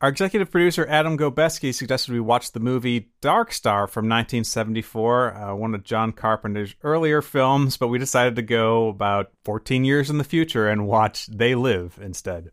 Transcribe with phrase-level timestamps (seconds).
[0.00, 5.54] Our executive producer Adam Gobeski suggested we watch the movie Dark Star from 1974, uh,
[5.56, 10.18] one of John Carpenter's earlier films, but we decided to go about 14 years in
[10.18, 12.52] the future and watch They Live instead.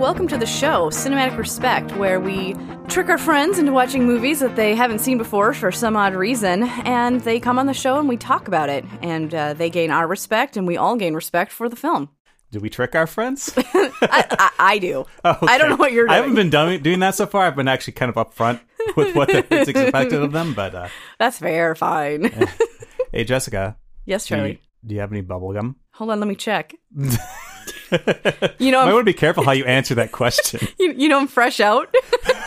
[0.00, 2.56] Welcome to the show, Cinematic Respect, where we
[2.88, 6.62] trick our friends into watching movies that they haven't seen before for some odd reason,
[6.62, 8.82] and they come on the show and we talk about it.
[9.02, 12.08] And uh, they gain our respect, and we all gain respect for the film.
[12.50, 13.52] Do we trick our friends?
[13.56, 15.04] I, I, I do.
[15.24, 16.14] Oh, I don't know what you're doing.
[16.14, 17.44] I haven't been doing, doing that so far.
[17.46, 18.60] I've been actually kind of upfront
[18.96, 20.54] with what is expected of them.
[20.54, 20.88] But uh,
[21.18, 22.48] That's fair, fine.
[23.12, 23.76] hey, Jessica,
[24.06, 24.60] yes, do you, Charlie.
[24.86, 25.76] do you have any bubble gum?
[25.92, 26.74] Hold on, let me check.
[27.90, 27.98] You
[28.58, 30.66] You know, I'm, want to be careful how you answer that question.
[30.78, 31.94] you, you know, I'm fresh out.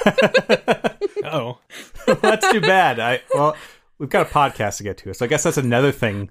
[1.25, 1.59] Oh,
[2.21, 2.99] that's too bad.
[2.99, 3.55] I well,
[3.97, 6.29] we've got a podcast to get to, so I guess that's another thing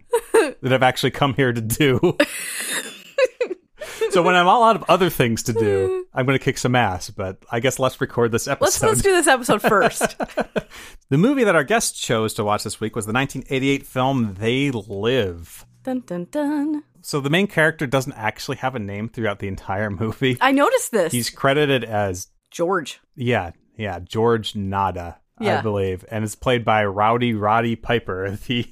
[0.60, 2.18] that I've actually come here to do.
[4.10, 6.74] so when I'm all out of other things to do, I'm going to kick some
[6.74, 7.08] ass.
[7.08, 8.64] But I guess let's record this episode.
[8.64, 10.18] let's let's do this episode first.
[11.08, 14.70] the movie that our guest chose to watch this week was the 1988 film They
[14.70, 15.64] Live.
[15.82, 16.82] Dun dun dun.
[17.02, 20.38] So the main character doesn't actually have a name throughout the entire movie.
[20.40, 21.12] I noticed this.
[21.12, 23.00] He's credited as George.
[23.16, 28.68] yeah, yeah, George Nada, I believe, and it's played by Rowdy Roddy Piper, the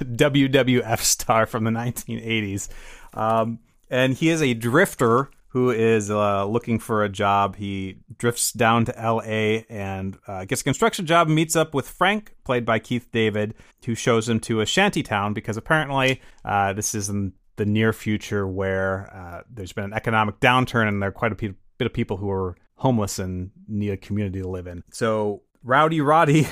[0.00, 2.68] WWF star from the 1980s.
[3.12, 3.58] Um,
[3.90, 7.56] and he is a drifter who is uh, looking for a job.
[7.56, 12.34] He drifts down to LA and uh, gets a construction job, meets up with Frank,
[12.44, 16.94] played by Keith David, who shows him to a shanty town because apparently uh, this
[16.94, 21.12] is in the near future where uh, there's been an economic downturn and there are
[21.12, 24.66] quite a pe- bit of people who are homeless and need a community to live
[24.66, 24.82] in.
[24.92, 26.46] So Rowdy Roddy,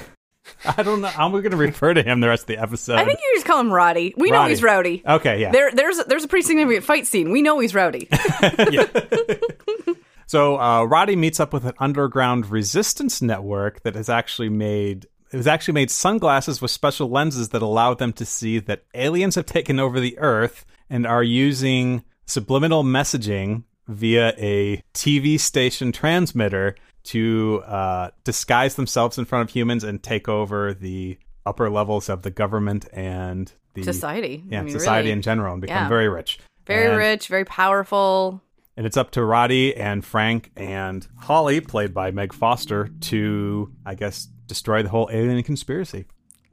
[0.65, 2.97] I don't know how we're going to refer to him the rest of the episode.
[2.97, 4.15] I think you just call him Roddy.
[4.17, 4.51] We know Roddy.
[4.51, 5.03] he's rowdy.
[5.07, 5.53] Okay, yeah.
[5.53, 7.31] There, there's there's a pretty significant fight scene.
[7.31, 8.09] We know he's rowdy.
[10.27, 15.37] So uh, Roddy meets up with an underground resistance network that has actually made it
[15.37, 19.47] has actually made sunglasses with special lenses that allow them to see that aliens have
[19.47, 27.63] taken over the Earth and are using subliminal messaging via a TV station transmitter to
[27.67, 32.31] uh, disguise themselves in front of humans and take over the upper levels of the
[32.31, 34.43] government and the Society.
[34.49, 35.13] yeah I mean, society really.
[35.13, 35.89] in general and become Yeah.
[35.89, 36.39] very rich.
[36.67, 38.41] Very And- rich, very powerful.
[38.77, 43.95] and it's up to Roddy and Frank and Holly, played by Meg Foster, to I
[43.95, 46.07] guess destroy the whole alien conspiracy.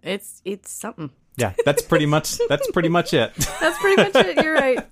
[0.04, 1.12] It's it's something.
[1.38, 3.34] Yeah, that's pretty much that's pretty much it.
[3.62, 4.44] That's pretty much it.
[4.44, 4.86] You're right.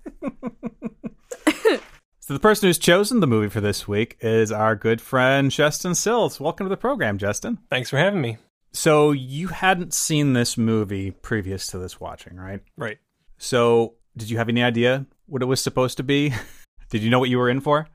[2.30, 5.96] So the person who's chosen the movie for this week is our good friend Justin
[5.96, 6.40] Sills.
[6.40, 7.58] Welcome to the program, Justin.
[7.72, 8.38] thanks for having me.
[8.72, 12.60] So you hadn't seen this movie previous to this watching, right?
[12.78, 13.00] Right.
[13.40, 16.32] So did you have any idea what it was supposed to be?
[16.92, 17.88] did you know what you were in for?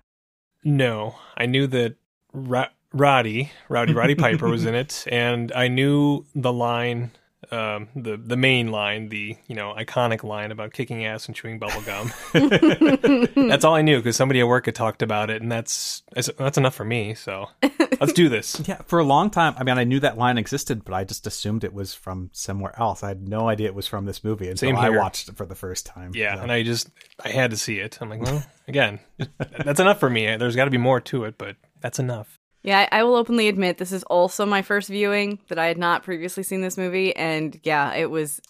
[0.64, 1.94] No, I knew that
[2.32, 7.12] Ro- Roddy, Rowdy Roddy Piper was in it, and I knew the line,
[7.50, 11.58] um, the the main line, the you know iconic line about kicking ass and chewing
[11.58, 12.12] bubble gum.
[13.48, 16.30] that's all I knew because somebody at work had talked about it, and that's that's
[16.38, 17.14] that's enough for me.
[17.14, 17.46] So
[18.00, 18.60] let's do this.
[18.66, 19.54] Yeah, for a long time.
[19.56, 22.74] I mean, I knew that line existed, but I just assumed it was from somewhere
[22.78, 23.02] else.
[23.02, 25.46] I had no idea it was from this movie until Same I watched it for
[25.46, 26.12] the first time.
[26.14, 26.90] Yeah, So- and I just
[27.24, 27.98] I had to see it.
[28.00, 29.00] I'm like, well, again,
[29.38, 30.36] that's enough for me.
[30.36, 32.38] There's got to be more to it, but that's enough.
[32.64, 36.02] Yeah, I, will openly admit this is also my first viewing that I had not
[36.02, 38.40] previously seen this movie, and yeah, it was.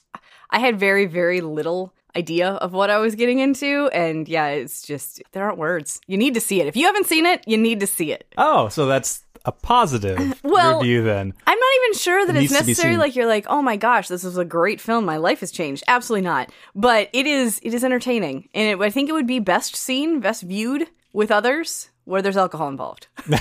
[0.51, 4.83] I had very very little idea of what I was getting into, and yeah, it's
[4.87, 6.01] just there aren't words.
[6.07, 6.69] You need to see it.
[6.69, 8.33] If you haven't seen it, you need to see it.
[8.39, 11.35] oh, so that's a positive Well- review then.
[11.47, 13.63] I'm not even sure that It it's needs to be necessarily like you're like, oh
[13.63, 15.05] my gosh, this is a great film.
[15.05, 15.83] My life has changed.
[15.89, 16.51] Absolutely not.
[16.75, 20.21] But it is it is entertaining, and it, I think it would be best seen,
[20.21, 23.07] best viewed with others where there's alcohol involved.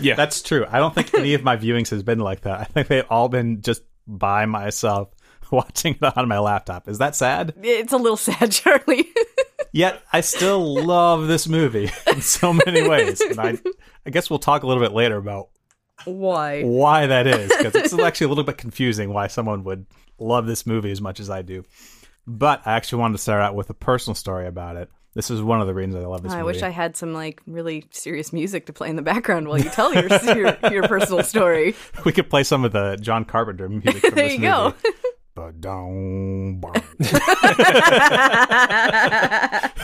[0.00, 0.64] Yeah, That's true.
[0.70, 2.60] I don't think any of my viewings has been like that.
[2.60, 5.08] I think they've all been just by myself
[5.50, 6.88] watching it on my laptop.
[6.88, 7.54] Is that sad?
[7.62, 9.08] It's a little sad, Charlie.
[9.72, 13.20] Yet I still love this movie in so many ways.
[13.20, 13.58] And I
[14.06, 15.48] I guess we'll talk a little bit later about
[16.04, 16.62] Why?
[16.62, 19.84] why that is because it's actually a little bit confusing why someone would
[20.18, 21.64] love this movie as much as I do.
[22.26, 24.90] But I actually wanted to start out with a personal story about it.
[25.14, 26.46] This is one of the reasons I love this I movie.
[26.46, 29.68] wish I had some like really serious music to play in the background while you
[29.70, 30.06] tell your
[30.36, 31.74] your, your personal story.
[32.04, 34.46] we could play some of the John Carpenter music from There this you movie.
[34.52, 34.74] go.
[35.34, 36.72] Ba-dum, bum.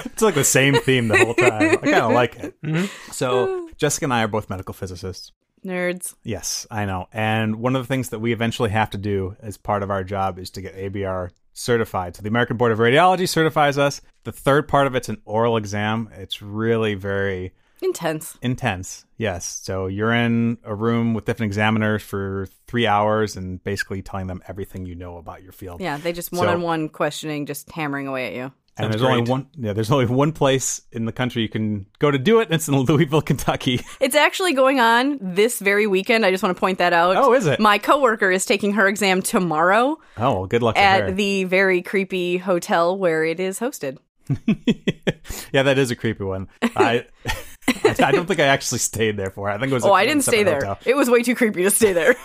[0.07, 1.63] it's like the same theme the whole time.
[1.73, 2.61] I kind of like it.
[2.63, 2.87] Mm-hmm.
[3.13, 5.33] So Jessica and I are both medical physicists.
[5.65, 6.15] Nerds.
[6.25, 7.07] Yes, I know.
[7.13, 10.05] And one of the things that we eventually have to do as part of our
[10.05, 12.17] job is to get ABR certified.
[12.17, 14.01] So the American Board of Radiology certifies us.
[14.25, 16.11] The third part of it's an oral exam.
[16.13, 18.37] It's really very Intense.
[18.43, 19.05] intense.
[19.17, 19.61] Yes.
[19.63, 24.43] So you're in a room with different examiners for three hours and basically telling them
[24.49, 25.81] everything you know about your field.
[25.81, 28.53] Yeah, they just one on one questioning, just hammering away at you.
[28.77, 29.47] And Sounds there's only one.
[29.57, 32.49] Yeah, there's only one place in the country you can go to do it.
[32.49, 33.81] And it's in Louisville, Kentucky.
[34.01, 36.27] It's actually going on this very weekend.
[36.27, 37.17] I just want to point that out.
[37.17, 37.61] Oh, is it?
[37.61, 40.87] My coworker is taking her exam tomorrow Oh, well, good luck to her.
[40.87, 43.99] at the very creepy hotel where it is hosted.
[45.53, 46.49] yeah, that is a creepy one.
[46.75, 47.07] I,
[47.85, 49.51] I don't think I actually stayed there for.
[49.51, 49.53] it.
[49.55, 49.85] I think it was.
[49.85, 50.57] Oh, I didn't stay there.
[50.57, 50.79] hotel.
[50.85, 52.17] It was way too creepy to stay there.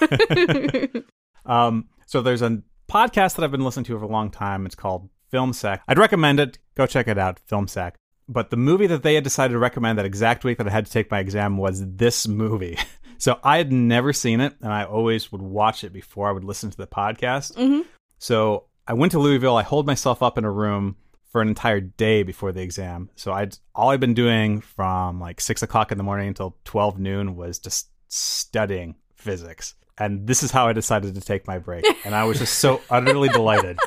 [1.46, 4.66] Um, so there's a podcast that I've been listening to for a long time.
[4.66, 5.84] It's called Film Sack.
[5.88, 6.58] I'd recommend it.
[6.76, 7.96] Go check it out, Film Sack.
[8.28, 10.86] But the movie that they had decided to recommend that exact week that I had
[10.86, 12.78] to take my exam was this movie.
[13.22, 16.46] So I had never seen it, and I always would watch it before I would
[16.46, 17.54] listen to the podcast.
[17.58, 17.84] Mhm.
[18.18, 19.58] So I went to Louisville.
[19.58, 20.96] I holed myself up in a room
[21.30, 23.10] for an entire day before the exam.
[23.18, 26.98] So I all I'd been doing from like six o'clock in the morning until twelve
[26.98, 29.75] noon was just studying physics.
[29.98, 31.86] And this is how I decided to take my break.
[32.06, 33.80] And I was just so utterly delighted.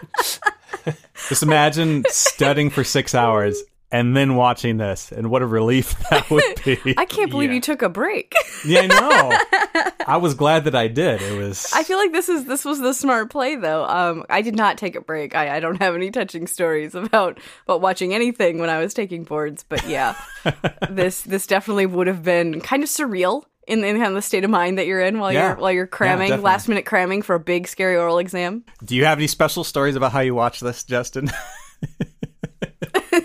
[1.28, 6.30] Just imagine studying for six hours and then watching this, and what a relief that
[6.30, 6.94] would be.
[6.96, 7.56] I can't believe Yeah.
[7.56, 8.32] you took a break.
[8.64, 9.90] yeah, I know.
[10.06, 11.20] I was glad that I did.
[11.20, 11.70] It was.
[11.74, 13.84] I feel like this is this was the smart play though.
[13.84, 15.34] Um, I did not take a break.
[15.34, 19.24] I, I don't have any touching stories about about watching anything when I was taking
[19.24, 19.62] boards.
[19.68, 20.16] But yeah,
[20.90, 24.44] this this definitely would have been kind of surreal in, in kind of the state
[24.44, 25.48] of mind that you're in while Yeah.
[25.48, 26.44] you're while you're cramming definitely.
[26.44, 28.64] last minute cramming for a big scary oral exam.
[28.84, 31.30] Do you have any special stories about how you watch this, Justin?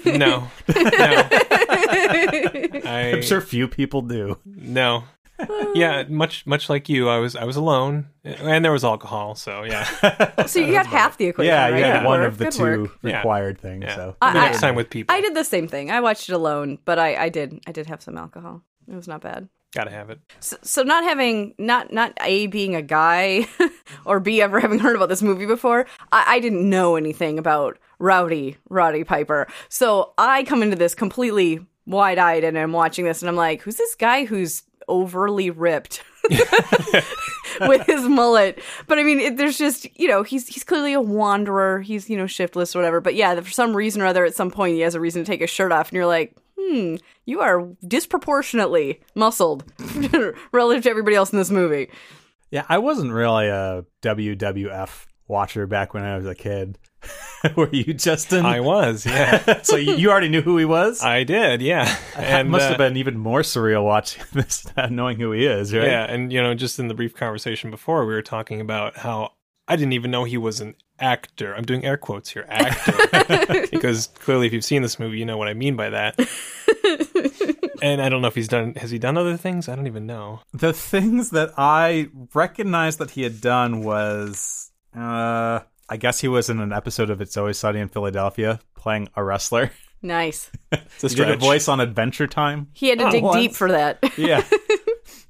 [0.06, 0.68] No, no.
[0.70, 1.32] I,
[3.16, 4.38] I'm sure few people do.
[4.46, 5.04] No.
[5.76, 9.36] Yeah, much much like you, I was I was alone, and there was alcohol.
[9.36, 9.84] So yeah,
[10.48, 11.54] So you got half the equation.
[11.54, 11.78] Yeah, right?
[11.78, 12.92] you had Good one work, of the good two work.
[13.04, 13.18] Yeah.
[13.18, 13.84] required things.
[13.86, 13.96] yeah.
[13.96, 15.92] So I- the next I- time with people, I did the same thing.
[15.92, 18.64] I watched it alone, but I, I did I did have some alcohol.
[18.90, 19.48] It was not bad.
[19.74, 20.20] Gotta have it.
[20.40, 23.48] So, so not having not not a being a guy
[24.06, 27.78] or b ever having heard about this movie before, I, I didn't know anything about
[28.00, 29.48] Rowdy Roddy Piper.
[29.70, 33.62] So I come into this completely wide eyed and I'm watching this and I'm like,
[33.62, 36.04] who's this guy who's overly ripped?
[37.62, 38.60] with his mullet.
[38.88, 41.82] But I mean, it, there's just you know he's he's clearly a wanderer.
[41.82, 43.02] He's you know shiftless or whatever.
[43.02, 45.30] But yeah, for some reason or other, at some point he has a reason to
[45.30, 46.96] take his shirt off, and you're like, hmm,
[47.26, 49.64] you are disproportionately muscled
[50.52, 51.90] relative to everybody else in this movie.
[52.52, 56.78] yeah, I wasn't really a WWF watcher back when I was a kid.
[57.56, 58.46] Were you, Justin?
[58.46, 61.04] I was, yeah, so you you already knew who he was.
[61.04, 65.20] I did, yeah, It must uh, have been even more surreal watching this, not knowing
[65.20, 65.86] who he is, right?
[65.86, 69.34] Yeah, and you know, just in the brief conversation before, we were talking about how
[69.68, 71.54] I didn't even know he was an actor.
[71.54, 75.38] I'm doing air quotes here, actor, because clearly, if you've seen this movie, you know
[75.38, 76.18] what I mean by that.
[77.82, 78.76] and I don't know if he's done.
[78.76, 79.68] Has he done other things?
[79.68, 80.42] I don't even know.
[80.54, 85.60] The things that I recognized that he had done was, uh,
[85.90, 89.24] I guess he was in an episode of It's Always Sunny in Philadelphia playing a
[89.24, 89.72] wrestler.
[90.02, 90.52] Nice.
[90.72, 92.68] It's a He did a voice on Adventure Time.
[92.74, 93.38] He had to dig once.
[93.38, 94.00] deep for that.
[94.18, 94.44] Yeah.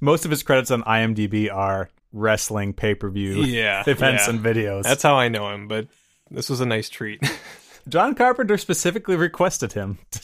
[0.00, 4.30] Most of his credits on IMDb are wrestling pay per view Yeah, events yeah.
[4.34, 4.82] and videos.
[4.84, 5.68] That's how I know him.
[5.68, 5.88] But
[6.30, 7.20] this was a nice treat.
[7.88, 10.20] John Carpenter specifically requested him to,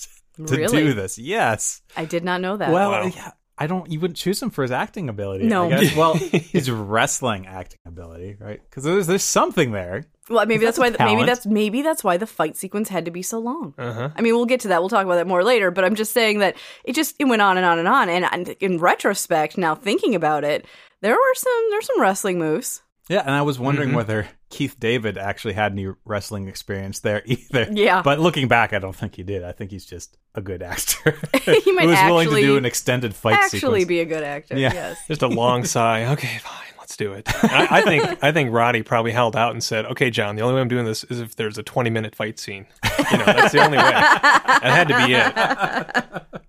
[0.47, 0.83] to Really?
[0.85, 1.19] do this.
[1.19, 1.81] Yes.
[1.97, 2.71] I did not know that.
[2.71, 3.07] Well, Wow.
[3.07, 3.91] yeah, I don't.
[3.91, 5.47] You wouldn't choose him for his acting ability.
[5.47, 5.67] No.
[5.67, 5.97] I guess.
[5.97, 8.61] Well, his wrestling acting ability, right?
[8.69, 10.05] Because there's there's something there.
[10.31, 13.05] Well, maybe that's, that's why a maybe that's maybe that's why the fight sequence had
[13.05, 13.75] to be so long.
[13.79, 14.09] Uh huh.
[14.17, 14.81] I mean, we'll get to that.
[14.81, 15.71] We'll talk about that more later.
[15.71, 18.09] But I'm just saying that it just it went on and on and on.
[18.09, 20.65] And, and in retrospect, now thinking about it,
[21.03, 22.81] there were some there's some wrestling moves.
[23.11, 23.97] Yeah, and I was wondering Mm-hmm.
[23.99, 27.69] whether Keith David actually had any wrestling experience there either.
[27.71, 28.01] Yeah.
[28.01, 29.45] But looking back, I don't think he did.
[29.45, 31.19] I think he's just a good actor.
[31.45, 33.85] He might who was willing to do an extended fight Actually, sequence.
[33.85, 34.57] be a good actor.
[34.59, 34.73] Yeah.
[34.73, 34.99] Yes.
[35.07, 36.07] Just a long sigh.
[36.13, 37.27] Okay, fine, let's do it.
[37.43, 40.57] I, I think I think Roddy probably held out and said, "Okay, John, the only
[40.57, 42.67] way I'm doing this is if there's a 20 minute fight scene.
[43.11, 43.85] You know, that's the only way.
[43.91, 46.43] That had to be it.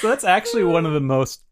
[0.00, 1.42] So that's actually one of the most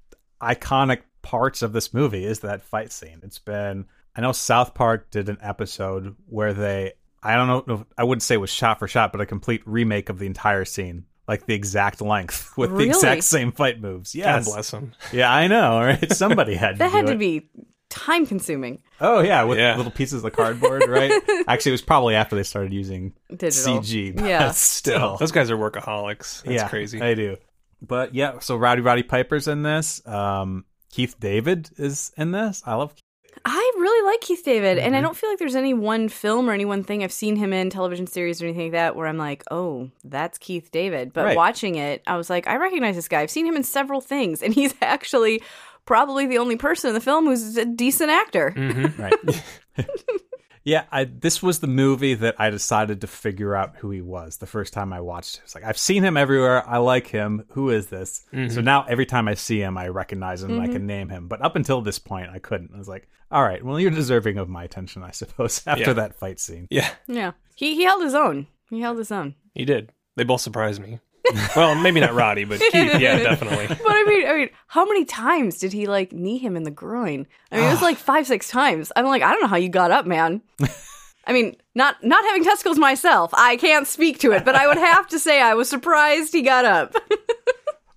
[0.40, 3.20] iconic parts of this movie is that fight scene.
[3.24, 3.86] It's been
[4.16, 8.36] I know South Park did an episode where they I don't know I wouldn't say
[8.36, 11.04] it was shot for shot, but a complete remake of the entire scene.
[11.26, 12.84] Like the exact length with Really?
[12.86, 14.14] the exact same fight moves.
[14.14, 14.94] God bless them.
[15.12, 16.10] Yeah, I know, right?
[16.16, 17.18] Somebody had to That had do to it.
[17.18, 17.50] be
[17.90, 18.82] time consuming.
[19.00, 19.76] Oh yeah, with Yeah.
[19.76, 21.12] little pieces of cardboard, right?
[21.48, 23.78] Actually, it was probably after they started using Digital.
[23.80, 24.14] CG.
[24.16, 24.50] But Yeah.
[24.54, 26.42] still, Those guys are workaholics.
[26.42, 27.00] That's yeah, crazy.
[27.00, 27.36] I do.
[27.80, 30.06] But yeah, so Rowdy Roddy Piper's in this.
[30.06, 32.62] Um, Keith David is in this.
[32.66, 32.94] I love.
[32.94, 33.04] Keith.
[33.44, 34.86] I really like Keith David, Mm-hmm.
[34.86, 37.36] and I don't feel like there's any one film or any one thing I've seen
[37.36, 41.12] him in, television series or anything like that, where I'm like, oh, that's Keith David.
[41.12, 41.36] But Right.
[41.36, 43.20] watching it, I was like, I recognize this guy.
[43.20, 45.40] I've seen him in several things, and he's actually
[45.88, 48.52] probably the only person in the film who's a decent actor.
[48.54, 49.02] Mm-hmm.
[49.02, 49.42] Right.
[50.64, 54.36] yeah, I, this was the movie that I decided to figure out who he was
[54.36, 55.40] the first time I watched it.
[55.44, 56.66] It's like I've seen him everywhere.
[56.68, 57.44] I like him.
[57.52, 58.26] Who is this?
[58.50, 61.26] So now every time I see him, I recognize him and I can name him.
[61.26, 62.72] But up until this point, I couldn't.
[62.74, 65.62] I was like, all right, well, you're deserving of my attention, I suppose.
[65.66, 65.92] After Yeah.
[65.94, 66.66] that fight scene.
[66.70, 68.46] Yeah, Yeah, he he held his own.
[68.68, 69.36] He held his own.
[69.54, 69.90] he did.
[70.16, 70.98] They both surprised me.
[71.56, 72.72] Well, maybe not Roddy, but Keith.
[73.00, 73.66] Yeah, definitely.
[73.68, 76.70] But I mean, I mean, how many times did he like knee him in the
[76.70, 77.26] groin?
[77.52, 78.90] I mean, it was like five, six times.
[78.96, 80.40] I'm like, I don't know how you got up, man.
[81.26, 84.78] I mean, not not having testicles myself, I can't speak to it, but I would
[84.78, 86.94] have to say I was surprised he got up.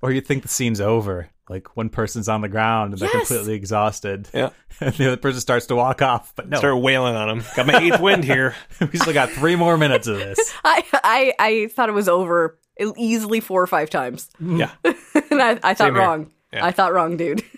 [0.03, 1.29] Or you think the scene's over.
[1.47, 3.27] Like one person's on the ground and they're Yes.
[3.27, 4.27] completely exhausted.
[4.33, 4.49] Yeah.
[4.79, 6.33] And the other person starts to walk off.
[6.35, 7.43] But no, Start wailing on him.
[7.55, 8.55] Got my eighth wind here.
[8.91, 10.39] we still got three more minutes of this.
[10.65, 12.57] I I I thought it was over
[12.97, 14.71] easily four or five times, Yeah.
[14.83, 16.31] and I, I thought Same wrong.
[16.53, 16.65] Yeah.
[16.65, 17.43] I thought wrong, dude.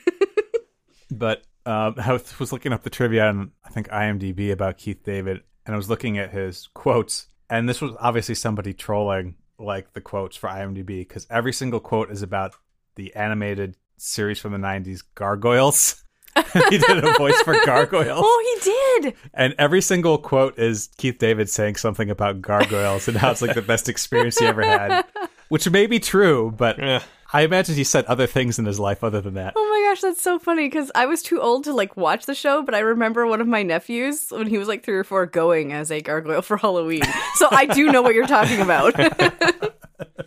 [1.12, 5.04] But um, I was was looking up the trivia on I think IMDb about Keith
[5.04, 9.94] David, and I was looking at his quotes, and this was obviously somebody trolling like
[9.94, 12.56] the quotes for IMDb because every single quote is about
[12.96, 16.03] the animated series from the '90s, Gargoyles.
[16.70, 18.72] he did a voice for Gargoyles, oh, he
[19.10, 19.16] did.
[19.34, 23.56] and every single quote is Keith David saying something about gargoyles and how it's like
[23.56, 25.06] the best experience he ever had,
[25.50, 27.04] which may be true, but Yeah.
[27.36, 29.54] I imagine he said other things in his life other than that.
[29.56, 32.36] Oh my gosh, that's so funny because I was too old to like watch the
[32.36, 35.26] show, but I remember one of my nephews when he was like three or four
[35.26, 37.02] going as a gargoyle for Halloween.
[37.38, 38.94] So I do know what you're talking about.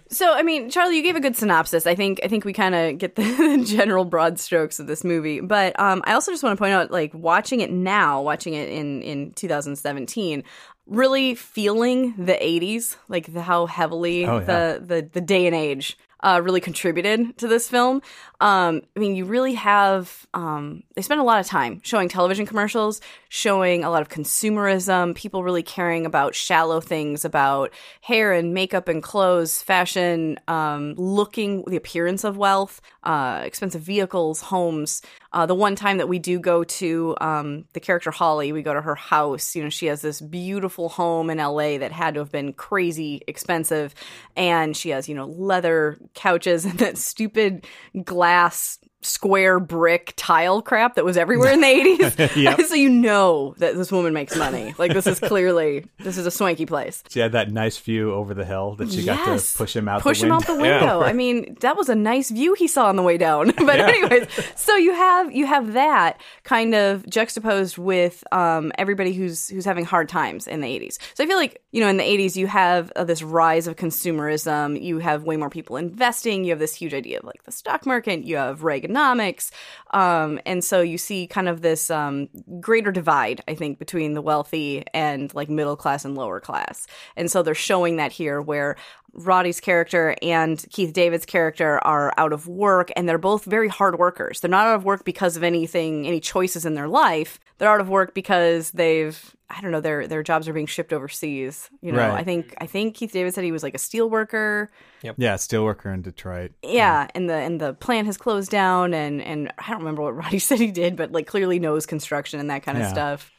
[0.08, 1.86] so I mean, Charlie, you gave a good synopsis.
[1.86, 5.40] I think I think we kind of get the general broad strokes of this movie,
[5.40, 8.68] but um, I also just want to point out, like watching it now, watching it
[8.70, 10.44] in in 2017.
[10.88, 14.44] Really feeling the 80s, like the, how heavily Oh, yeah.
[14.44, 18.02] the, the the day and age uh, really contributed to this film.
[18.40, 22.46] Um, I mean, you really have, um, they spend a lot of time showing television
[22.46, 28.52] commercials, showing a lot of consumerism, people really caring about shallow things, about hair and
[28.52, 35.02] makeup and clothes, fashion, um, looking, the appearance of wealth, uh, expensive vehicles, homes.
[35.32, 38.72] Uh, the one time that we do go to um, the character Holly, we go
[38.72, 39.54] to her house.
[39.54, 43.22] You know, she has this beautiful home in LA that had to have been crazy
[43.26, 43.94] expensive.
[44.34, 47.66] And she has, you know, leather couches and that stupid
[48.04, 51.66] glass square brick tile crap that was everywhere in the
[52.16, 52.36] 80s.
[52.36, 52.60] Yep.
[52.66, 54.74] so you know that this woman makes money.
[54.78, 57.02] Like this is clearly this is a swanky place.
[57.08, 60.02] She had that nice view over the hill that she got to push him out.
[60.02, 60.52] Push the him window.
[60.52, 61.02] out the window.
[61.02, 63.50] I mean, that was a nice view he saw on the way down.
[63.56, 69.48] but anyways, so you have you have that kind of juxtaposed with um, everybody who's
[69.48, 70.98] who's having hard times in the 80s.
[71.14, 73.76] So I feel like you know in the 80s you have uh, this rise of
[73.76, 74.80] consumerism.
[74.82, 76.44] You have way more people investing.
[76.44, 78.24] You have this huge idea of like the stock market.
[78.24, 78.62] You have
[78.96, 79.50] Reaganomics,
[79.92, 82.28] um, and so you see kind of this um,
[82.60, 83.42] greater divide.
[83.48, 86.86] I think between the wealthy and like middle class and lower class.
[87.16, 88.76] And so they're showing that here where
[89.16, 93.98] Roddy's character and Keith David's character are out of work and they're both very hard
[93.98, 94.40] workers.
[94.40, 97.40] They're not out of work because of anything, any choices in their life.
[97.58, 100.92] They're out of work because they've, I don't know, their their jobs are being shipped
[100.92, 101.70] overseas.
[101.80, 102.20] You know, Right.
[102.20, 104.70] I think I think Keith David said he was like a steel worker.
[105.02, 105.14] Yep.
[105.18, 106.52] Yeah, steel worker in Detroit.
[106.62, 110.14] Yeah, and the and the plant has closed down, and and I don't remember what
[110.22, 112.92] Roddy said he did, but like clearly knows construction and that kind of Yeah.
[112.92, 113.32] stuff.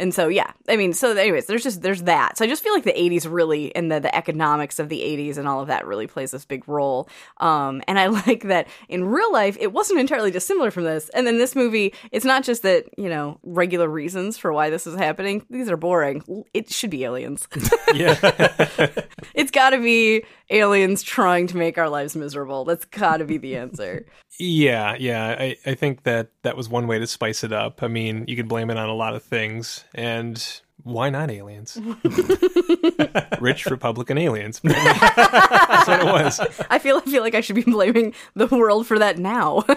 [0.00, 2.38] And so yeah, I mean, so anyways, there's just there's that.
[2.38, 5.36] So I just feel like the '80s really and the the economics of the '80s
[5.36, 7.08] and all of that really plays this big role.
[7.36, 11.10] Um, and I like that in real life it wasn't entirely dissimilar from this.
[11.10, 14.86] And then this movie, it's not just that you know regular reasons for why this
[14.86, 15.44] is happening.
[15.50, 16.44] These are boring.
[16.54, 17.46] It should be aliens.
[17.94, 18.16] Yeah.
[19.34, 22.64] it's got to be aliens trying to make our lives miserable.
[22.64, 24.06] That's got to be the answer.
[24.38, 25.36] Yeah, yeah.
[25.38, 27.82] I, I think that that was one way to spice it up.
[27.82, 31.78] I mean, you could blame it on a lot of things, and why not aliens?
[33.40, 34.60] Rich Republican aliens.
[34.64, 36.40] That's what it was.
[36.70, 39.64] I feel I feel like I should be blaming the world for that now.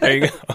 [0.00, 0.54] There you go.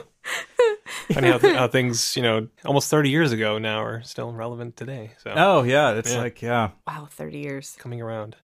[1.14, 4.76] Funny how, th- how things, you know, almost 30 years ago now are still relevant
[4.76, 5.12] today.
[5.24, 6.20] So Oh yeah, it's Yeah.
[6.22, 6.70] like yeah.
[6.86, 7.76] wow, 30 years.
[7.80, 8.36] coming around.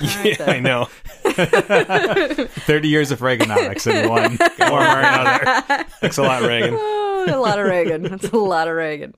[0.00, 0.44] Yeah.
[0.46, 0.84] I know.
[1.24, 4.36] Thirty years of Reaganomics in one.
[4.70, 5.84] One or another.
[6.00, 6.74] Thanks a lot, Reagan.
[6.76, 8.02] Oh, a lot of Reagan.
[8.02, 9.14] That's a lot of Reagan.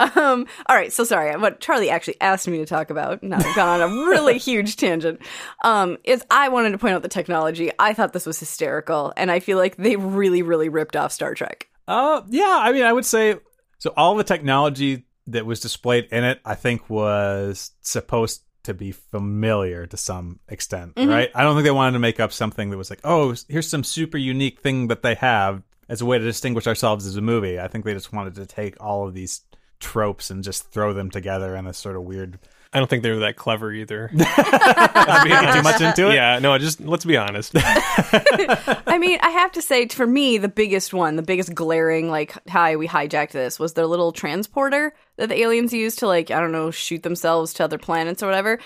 [0.00, 1.36] Um, all right, so sorry.
[1.36, 4.76] What Charlie actually asked me to talk about, now I've gone on a really huge
[4.76, 5.20] tangent,
[5.62, 7.70] um, is I wanted to point out the technology.
[7.78, 11.34] I thought this was hysterical, and I feel like they really, really ripped off Star
[11.34, 11.68] Trek.
[11.86, 12.58] Uh, yeah.
[12.60, 13.36] I mean, I would say
[13.78, 13.92] so.
[13.96, 19.86] All the technology that was displayed in it, I think, was supposed to be familiar
[19.86, 21.08] to some extent, mm-hmm.
[21.08, 21.30] right?
[21.34, 23.84] I don't think they wanted to make up something that was like, oh, here's some
[23.84, 27.58] super unique thing that they have as a way to distinguish ourselves as a movie.
[27.58, 29.42] I think they just wanted to take all of these
[29.78, 32.38] tropes and just throw them together in a sort of weird.
[32.76, 34.10] I don't think they were that clever either.
[34.12, 35.56] Honest.
[35.56, 36.14] Too much into it.
[36.14, 37.52] Yeah, no, just let's be honest.
[37.56, 42.36] I mean, I have to say, for me, the biggest one, the biggest glaring, like,
[42.50, 46.38] hi, we hijacked this, was their little transporter that the aliens use to, like, I
[46.38, 48.58] don't know, shoot themselves to other planets or whatever.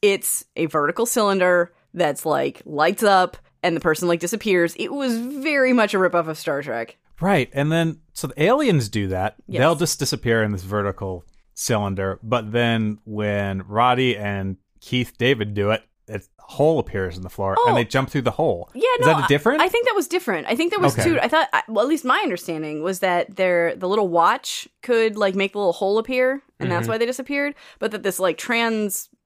[0.00, 4.74] It's a vertical cylinder that's, like, lights up and the person, like, disappears.
[4.76, 6.96] It was very much a ripoff of Star Trek.
[7.20, 7.50] Right.
[7.52, 9.36] And then, so the aliens do that.
[9.46, 9.60] Yes.
[9.60, 11.26] They'll just disappear in this vertical
[11.58, 12.18] cylinder.
[12.22, 17.54] But then when Roddy and Keith David do it, a hole appears in the floor
[17.58, 17.68] Oh.
[17.68, 18.70] and they jump through the hole.
[18.74, 19.60] Yeah, Is no, that a different?
[19.60, 20.46] I, I think that was different.
[20.48, 21.04] I think there was Okay.
[21.10, 21.20] two.
[21.20, 25.34] I thought, well, at least my understanding was that their the little watch could like
[25.34, 26.92] make the little hole appear, and that's Mm-hmm.
[26.92, 27.54] why they disappeared.
[27.78, 28.38] But that this like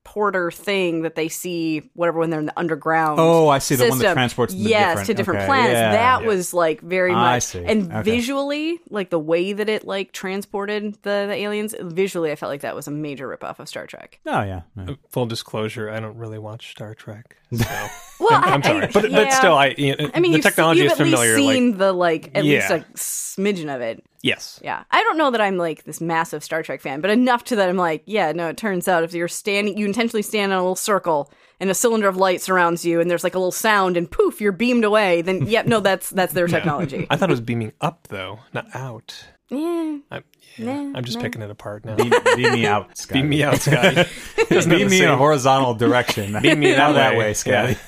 [0.05, 3.19] transporter thing that they see, whatever, when they're in the underground.
[3.21, 5.73] Oh, I see, the one that transports them yes different- to different okay, planets.
[5.75, 5.93] yeah.
[5.93, 6.27] that Yeah.
[6.27, 7.65] was like very I much, see.
[7.65, 8.03] and Okay.
[8.03, 11.75] visually, like the way that it like transported the, the aliens.
[11.81, 14.19] Visually, I felt like that was a major ripoff of Star Trek.
[14.27, 14.63] oh, yeah.
[14.77, 14.85] yeah.
[14.91, 17.37] Uh, full disclosure, I don't really watch Star Trek.
[17.55, 17.65] So.
[18.21, 20.39] Well, I'm, I- I'm sorry, I- but but still, I you know, I mean, the
[20.39, 21.37] you've, technology you've is at least familiar.
[21.37, 24.05] seen like the like at least a smidgen of it.
[24.23, 24.85] Yes, Yeah.
[24.91, 27.69] I don't know that I'm like this massive Star Trek fan, but enough to that
[27.69, 30.61] I'm like, yeah, no, it turns out if you're standing, you intentionally stand in a
[30.63, 33.97] little circle and a cylinder of light surrounds you and there's like a little sound
[33.97, 37.07] and poof, you're beamed away, then, yep, no, that's that's their technology.
[37.11, 39.25] I thought it was beaming up though, not out.
[39.49, 39.99] yeah.
[40.11, 40.25] I'm,
[40.59, 41.23] yeah, Nah, I'm just nah.
[41.23, 41.97] picking it apart now.
[41.97, 43.21] Beam, beam me out, Scotty.
[43.23, 44.05] Beam me out, Scotty.
[44.51, 46.39] Doesn't Beam me in a horizontal direction.
[46.43, 47.73] Beam me out that that way, Scotty.
[47.73, 47.79] Yeah.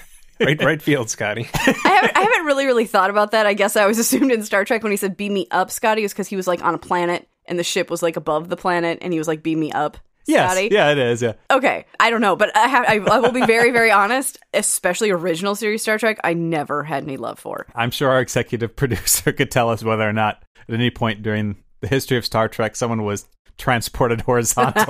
[0.40, 1.48] Right, right field, Scotty.
[1.54, 3.46] I haven't, I haven't really, really thought about that.
[3.46, 6.02] I guess I was assumed in Star Trek when he said beam me up, Scotty,
[6.02, 8.56] was because he was like on a planet and the ship was like above the
[8.56, 9.96] planet and he was like beam me up.
[10.26, 10.50] Yes.
[10.52, 10.68] Scotty.
[10.72, 11.20] Yeah, it is.
[11.20, 11.34] Yeah.
[11.50, 12.84] Okay, I don't know, but I have.
[12.88, 14.38] I, I will be very, very honest.
[14.54, 17.66] Especially original series Star Trek, I never had any love for.
[17.74, 21.56] I'm sure our executive producer could tell us whether or not at any point during
[21.82, 23.26] the history of Star Trek someone was
[23.58, 24.86] transported horizontally.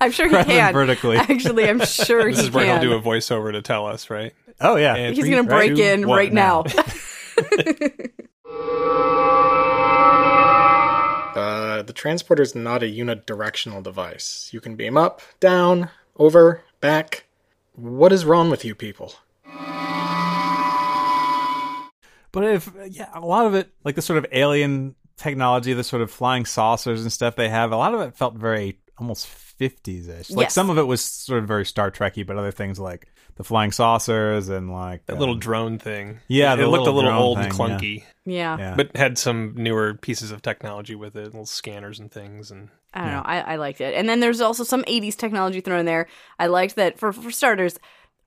[0.00, 0.72] I'm sure he rather than can.
[0.72, 1.16] vertically.
[1.18, 2.80] Actually, I'm sure This he is where can.
[2.80, 4.32] he'll do a voiceover to tell us, right?
[4.60, 4.94] Oh yeah.
[4.94, 6.64] And He's three, gonna break two, in right now.
[11.32, 14.50] Uh, the transporter is not a unidirectional device.
[14.52, 17.24] You can beam up, down, over, back.
[17.74, 19.14] What is wrong with you people?
[22.32, 26.02] But if yeah, a lot of it, like the sort of alien technology, the sort
[26.02, 30.08] of flying saucers and stuff they have, a lot of it felt very almost fifties
[30.08, 30.30] ish.
[30.30, 30.54] Like Yes.
[30.54, 33.08] some of it was sort of very Star Trekky, but other things like
[33.40, 36.20] the flying saucers and like That um, little drone thing.
[36.28, 38.58] Yeah, it, the looked a little little drone old and clunky, yeah.
[38.58, 38.74] yeah.
[38.76, 42.50] but had some newer pieces of technology with it, little scanners and things.
[42.50, 43.22] And I don't know.
[43.24, 43.94] I, I liked it.
[43.94, 46.06] And then there's also some 80s technology thrown in there.
[46.38, 47.78] I liked that, for, for starters,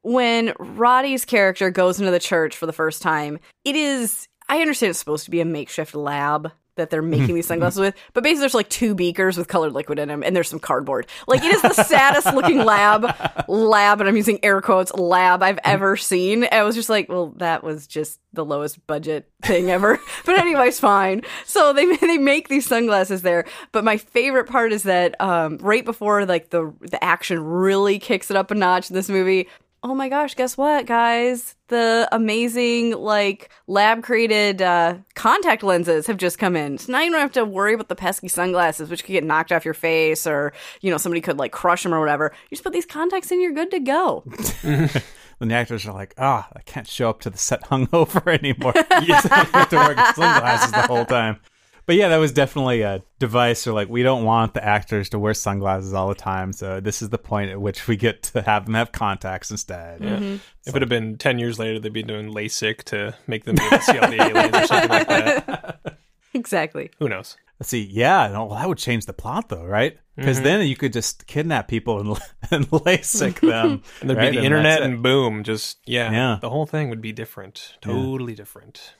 [0.01, 4.89] when Roddy's character goes into the church for the first time, it is, I understand
[4.89, 8.41] it's supposed to be a makeshift lab that they're making these sunglasses with, but basically
[8.41, 11.07] there's like two beakers with colored liquid in them and there's some cardboard.
[11.27, 13.03] Like it is the saddest looking lab,
[13.47, 16.47] lab, and I'm using air quotes, lab I've ever seen.
[16.51, 19.99] I was just like, well, that was just the lowest budget thing ever.
[20.25, 21.21] but anyways, fine.
[21.45, 23.45] So they they make these sunglasses there.
[23.71, 28.29] But my favorite part is that um, right before like the the action really kicks
[28.31, 29.47] it up a notch in this movie.
[29.85, 31.55] Oh my gosh, guess what, guys?
[31.67, 36.77] The amazing, like, lab created uh, contact lenses have just come in.
[36.77, 39.51] So now you don't have to worry about the pesky sunglasses, which could get knocked
[39.51, 42.31] off your face or, you know, somebody could, like, crush them or whatever.
[42.45, 44.23] You just put these contacts in, you're good to go.
[45.39, 48.73] Then the actors are like, ah, I can't show up to the set hungover anymore.
[49.05, 51.41] you have to wear sunglasses the whole time.
[51.85, 53.67] But yeah, that was definitely a device.
[53.67, 57.01] Or like, we don't want the actors to wear sunglasses all the time, so this
[57.01, 60.01] is the point at which we get to have them have contacts instead.
[60.01, 60.75] if mm-hmm.
[60.75, 63.77] it had been ten years later, they'd be doing LASIK to make them be able
[63.77, 65.97] to see all the aliens or something like that.
[66.33, 66.91] exactly.
[66.99, 67.37] Who knows?
[67.59, 67.83] Let's see.
[67.83, 69.97] Yeah, no, well, that would change the plot, though, right?
[70.15, 70.45] Because mm-hmm.
[70.45, 72.19] then you could just kidnap people and,
[72.51, 73.83] and LASIK them.
[74.01, 74.31] And there'd right?
[74.31, 76.37] be the And internet, and boom, just yeah, Yeah.
[76.41, 78.93] the whole thing would be different, totally different.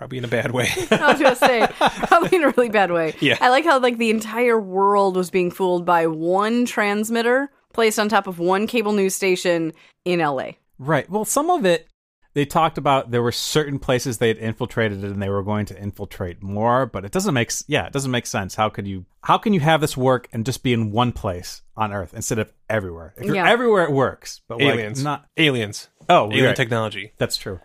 [0.00, 0.66] Probably in a bad way.
[0.90, 3.14] I was gonna say, probably in a really bad way.
[3.20, 3.36] Yeah.
[3.38, 8.08] I like how like the entire world was being fooled by one transmitter placed on
[8.08, 9.74] top of one cable news station
[10.06, 10.52] in LA.
[10.78, 11.08] Right.
[11.10, 11.86] Well, some of it,
[12.32, 15.78] they talked about there were certain places they had infiltrated and they were going to
[15.78, 18.54] infiltrate more, but it doesn't make yeah, it doesn't make sense.
[18.54, 21.60] How could you how can you have this work and just be in one place
[21.76, 23.12] on Earth instead of everywhere?
[23.18, 23.50] If you're Yeah.
[23.50, 25.04] everywhere, it works, but like Aliens.
[25.04, 25.26] not.
[25.36, 25.88] Aliens.
[26.08, 26.56] Oh, Alien right.
[26.56, 27.12] technology.
[27.18, 27.60] That's true.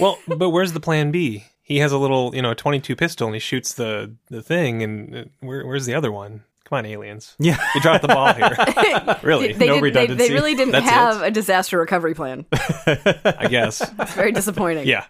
[0.00, 1.44] Well, but where's the plan B?
[1.68, 5.14] He has a little, you know, 22 pistol and he shoots the the thing and
[5.16, 6.44] uh, where, where's the other one?
[6.64, 7.34] Come on, aliens.
[7.40, 7.58] Yeah.
[7.74, 9.18] You dropped the ball here.
[9.22, 9.52] really?
[9.52, 10.28] They, No did, they, redundancy.
[10.28, 12.44] they really didn't That's have a disaster recovery plan.
[12.52, 13.82] I guess.
[13.98, 14.86] It's very disappointing.
[14.86, 15.04] Yeah.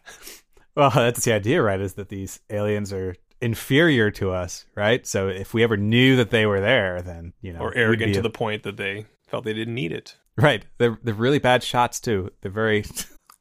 [0.74, 1.80] Well, that's the idea, right?
[1.80, 5.06] Is that these aliens are inferior to us, right?
[5.06, 8.08] So if we ever knew that they were there, then you know, Or we'd arrogant
[8.08, 10.16] be to a- the point that they felt they didn't need it.
[10.36, 10.64] right.
[10.78, 12.30] They're they're really bad shots too.
[12.42, 12.84] They're very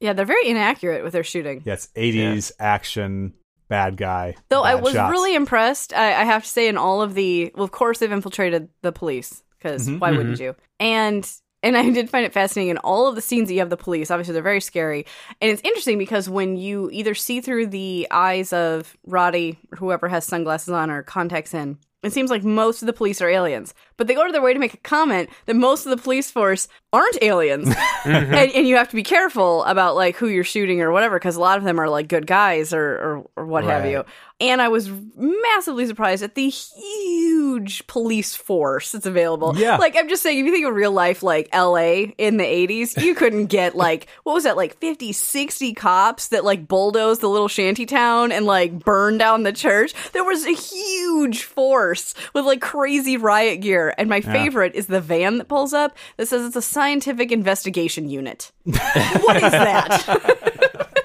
[0.00, 1.62] Yeah, they're very inaccurate with their shooting.
[1.64, 3.34] yes, eighties action
[3.68, 4.34] bad guy.
[4.48, 5.10] Though I was shots.
[5.10, 8.12] really impressed, I, I have to say, in all of the well, of course they've
[8.12, 10.54] infiltrated the police because Mm-hmm, why wouldn't you?
[10.78, 11.28] And
[11.62, 13.76] and I did find it fascinating in all of the scenes that you have the
[13.76, 14.10] police.
[14.10, 15.06] Obviously, they're very scary,
[15.40, 20.24] and it's interesting because when you either see through the eyes of Roddy, whoever has
[20.26, 21.78] sunglasses on or contacts in.
[22.02, 24.52] It seems like most of the police are aliens, but they go to their way
[24.52, 27.68] to make a comment that most of the police force aren't aliens,
[28.04, 31.36] and, and you have to be careful about like who you're shooting or whatever because
[31.36, 34.04] a lot of them are like good guys or or, or what have you.
[34.38, 39.56] And I was massively surprised at the huge police force that's available.
[39.56, 39.78] Yeah.
[39.78, 43.02] Like, I'm just saying, if you think of real life, like LA in the 80s,
[43.02, 47.30] you couldn't get like, what was that, like 50, 60 cops that like bulldozed the
[47.30, 49.94] little shanty town and like burned down the church.
[50.12, 53.85] There was a huge force with like crazy riot gear.
[53.98, 58.08] And my favorite is the van that pulls up that says it's a scientific investigation
[58.08, 58.52] unit.
[58.64, 60.92] what is that?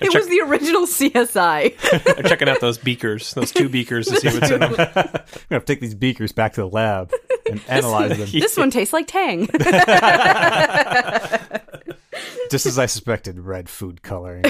[0.00, 2.18] It was the original CSI.
[2.18, 4.72] I'm checking out those beakers, those two beakers to see what's in them.
[4.72, 7.12] I'm gonna have to take these beakers back to the lab
[7.48, 8.28] and analyze them.
[8.32, 9.46] this one tastes like Tang.
[12.50, 14.44] Just as I suspected, red food coloring.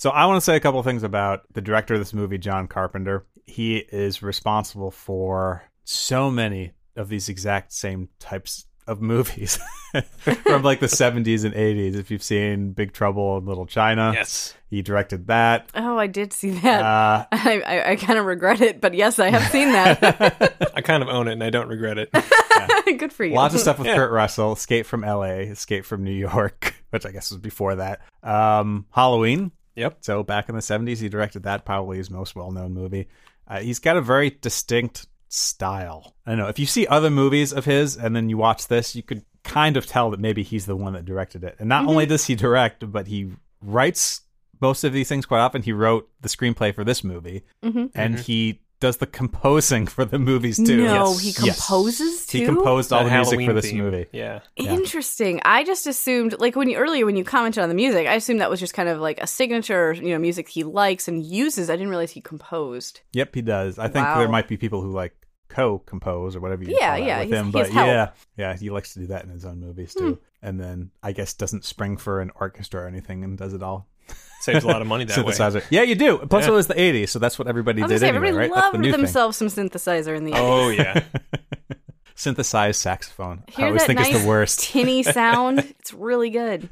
[0.00, 2.66] So I want to say a couple things about the director of this movie, John
[2.68, 3.26] Carpenter.
[3.46, 9.58] He is responsible for so many of these exact same types of movies
[10.22, 11.96] from like the 70s and 80s.
[11.96, 14.54] If you've seen Big Trouble in Little China, Yes.
[14.70, 15.68] he directed that.
[15.74, 16.80] Oh, I did see that.
[16.82, 20.72] Uh, I, I, I kind of regret it, but yes, I have seen that.
[20.74, 22.10] I kind of own it and I don't regret it.
[22.98, 23.34] Good for you.
[23.34, 23.96] Lots of stuff with Yeah.
[23.96, 28.00] Kurt Russell, Escape from LA, Escape from New York, which I guess was before that.
[28.22, 29.52] Um, Halloween.
[29.80, 29.98] Yep.
[30.02, 33.08] So back in the 70s, he directed that, probably his most well known movie.
[33.48, 36.14] Uh, he's got a very distinct style.
[36.26, 36.48] I don't know.
[36.48, 39.76] If you see other movies of his and then you watch this, you could kind
[39.76, 41.56] of tell that maybe he's the one that directed it.
[41.58, 42.10] And not only mm-hmm.
[42.10, 44.20] does he direct, but he writes
[44.60, 45.62] most of these things quite often.
[45.62, 47.86] He wrote the screenplay for this movie mm-hmm.
[47.94, 48.22] and mm-hmm.
[48.22, 50.78] he does the composing for the movies too.
[50.84, 51.20] no, Yes.
[51.20, 51.66] he Yes.
[51.68, 52.38] composes too.
[52.38, 53.78] He composed all That the music Halloween for this theme.
[53.78, 54.06] movie.
[54.12, 54.40] Yeah.
[54.56, 55.40] Interesting.
[55.44, 58.40] I just assumed, like when you earlier when you commented on the music, I assumed
[58.40, 61.68] that was just kind of like a signature, you know, music he likes and uses.
[61.70, 63.00] I didn't realize he composed.
[63.12, 63.78] Yep, he does.
[63.78, 64.18] I think Wow.
[64.18, 65.14] there might be people who like
[65.48, 67.72] co-compose or whatever you Yeah, call yeah, with he's- him, but has.
[67.72, 67.76] Hmm.
[67.78, 70.18] yeah, yeah, he likes to do that in his own movies too.
[70.42, 73.88] And then I guess doesn't spring for an orchestra or anything and does it all.
[74.42, 75.32] Saves a lot of money that way.
[75.32, 75.62] Synthesizer.
[75.70, 76.18] Yeah, you do.
[76.18, 76.50] Plus, Yeah.
[76.52, 78.54] it was the '80s, so that's what everybody did gonna say anyway, everybody right?
[78.54, 78.92] That's the loved thing.
[78.92, 81.04] themselves some synthesizer in the Oh, yeah.
[82.14, 83.44] Synthesized saxophone.
[83.56, 84.60] I always that think nice it's the worst.
[84.60, 85.60] tinny sound?
[85.78, 86.68] It's really good.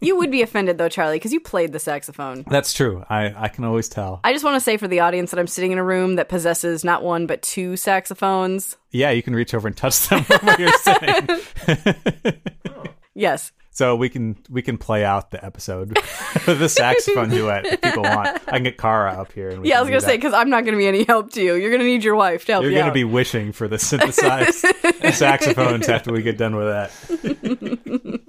[0.00, 2.44] You would be offended though, Charlie, because you played the saxophone.
[2.48, 3.04] That's true.
[3.08, 4.18] I I can always tell.
[4.24, 6.28] I just want to say for the audience that I'm sitting in a room that
[6.28, 8.76] possesses not one but two saxophones.
[8.90, 11.28] Yeah, you can reach over and touch them while you're sitting.
[13.14, 13.52] Yes.
[13.74, 15.88] So we can we can play out the episode,
[16.46, 18.28] the saxophone duet if people want.
[18.46, 19.48] I can get Kara up here.
[19.48, 21.04] And we Yeah, I was going to say, because I'm not going to be any
[21.04, 21.54] help to you.
[21.54, 22.94] You're going to need your wife to help You're you going to out.
[22.94, 24.58] be wishing for the synthesized
[25.14, 28.20] saxophones after we get done with that.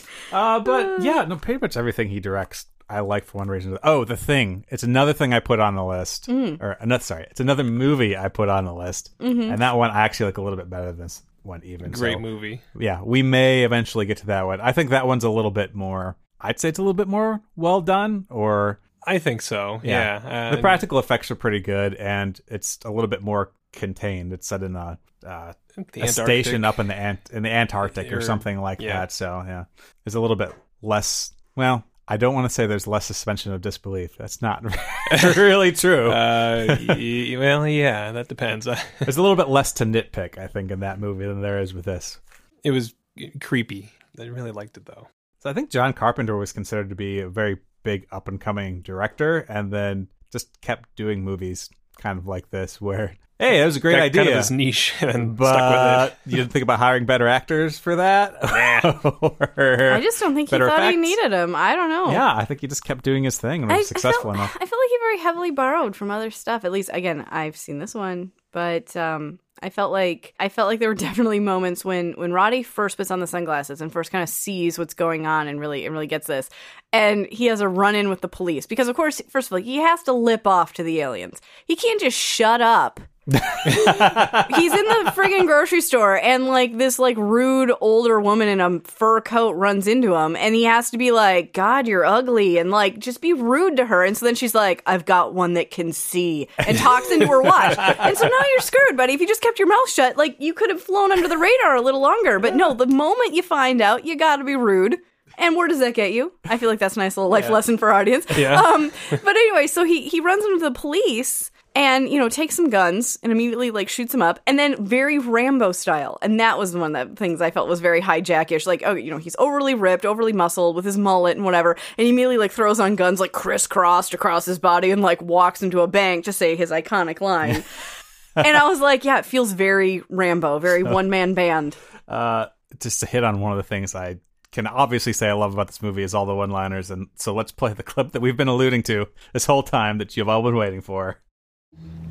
[0.32, 3.76] uh, but yeah, no, pretty much everything he directs, I like for one reason.
[3.82, 4.64] Oh, The Thing.
[4.68, 6.60] It's another thing I put on the list, Mm.
[6.62, 7.02] or another.
[7.02, 9.50] Sorry, it's another movie I put on the list, Mm-hmm.
[9.52, 11.62] and that one I actually like a little bit better than this one.
[11.64, 12.60] Even Great so, movie.
[12.78, 14.60] Yeah, we may eventually get to that one.
[14.60, 16.16] I think that one's a little bit more.
[16.40, 19.80] I'd say it's a little bit more well done, or I think so.
[19.82, 20.22] yeah.
[20.24, 20.50] Yeah.
[20.52, 24.32] the uh, practical effects are pretty good, and it's a little bit more contained.
[24.32, 25.52] It's set in a, uh,
[25.94, 29.00] a station up in the Ant- in the Antarctic or, Or- something like yeah.
[29.00, 29.12] that.
[29.12, 29.64] So yeah,
[30.06, 31.32] it's a little bit less.
[31.56, 34.16] Well, I don't want to say there's less suspension of disbelief.
[34.16, 34.64] That's not
[35.36, 36.10] really true.
[36.10, 38.66] Uh, y- well, yeah, that depends.
[38.98, 41.72] there's a little bit less to nitpick, I think, in that movie than there is
[41.72, 42.18] with this.
[42.64, 42.94] it was
[43.40, 43.90] creepy.
[44.18, 45.06] I really liked it though.
[45.38, 48.82] So I think John Carpenter was considered to be a very big up and coming
[48.82, 53.76] director, and then just kept doing movies kind of like this, where hey, that was
[53.76, 54.22] a great Got idea.
[54.22, 57.96] kind of his niche and but stuck you didn't think about hiring better actors for
[57.96, 58.34] that?
[59.02, 61.54] Or- I just don't think he better thought he needed him.
[61.54, 62.10] I don't know.
[62.10, 64.36] Yeah, I think he just kept doing his thing and I, was successful I felt,
[64.36, 64.56] enough.
[64.60, 66.64] I felt like he very heavily borrowed from other stuff.
[66.64, 70.80] At least, again, I've seen this one, but um, I felt like I felt like
[70.80, 74.22] there were definitely moments when when Roddy first puts on the sunglasses and first kind
[74.22, 76.48] of sees what's going on and really and really gets this,
[76.92, 79.58] and he has a run in with the police because, of course, first of all,
[79.60, 81.40] he has to lip off to the aliens.
[81.66, 83.00] He can't just shut up.
[83.26, 88.80] He's in the friggin' grocery store and like this like rude older woman in a
[88.80, 92.70] fur coat runs into him and he has to be like, God, you're ugly and
[92.70, 94.04] like just be rude to her.
[94.04, 97.42] And so then she's like, I've got one that can see and talks into her
[97.42, 97.76] watch.
[97.78, 99.12] And so now you're screwed, buddy.
[99.12, 101.76] If you just kept your mouth shut, like you could have flown under the radar
[101.76, 102.38] a little longer.
[102.38, 104.96] But no, the moment you find out, you gotta be rude.
[105.38, 106.32] And where does that get you?
[106.44, 108.26] I feel like that's a nice little life lesson for our audience.
[108.36, 108.60] Yeah.
[108.60, 112.70] Um, but anyway, so he he runs into the police and you know takes some
[112.70, 116.18] guns and immediately like shoots him up, and then very Rambo style.
[116.22, 118.66] And that was one of the things I felt was very hijackish.
[118.66, 122.04] Like, oh, you know, he's overly ripped, overly muscled with his mullet and whatever, and
[122.04, 125.80] he immediately like throws on guns like crisscrossed across his body and like walks into
[125.80, 127.64] a bank to say his iconic line.
[128.36, 131.76] and I was like, yeah, it feels very Rambo, very one man band.
[132.08, 132.46] Uh,
[132.80, 134.18] just to hit on one of the things I
[134.52, 137.52] can obviously say I love about this movie is all the one-liners, and so let's
[137.52, 140.56] play the clip that we've been alluding to this whole time that you've all been
[140.56, 141.20] waiting for.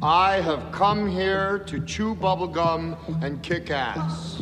[0.01, 4.41] I have come here to chew bubblegum and kick ass.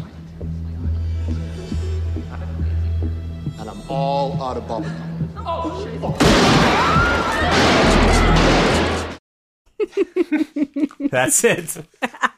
[3.58, 4.94] And I'm all out of bubblegum.
[11.10, 11.78] That's it.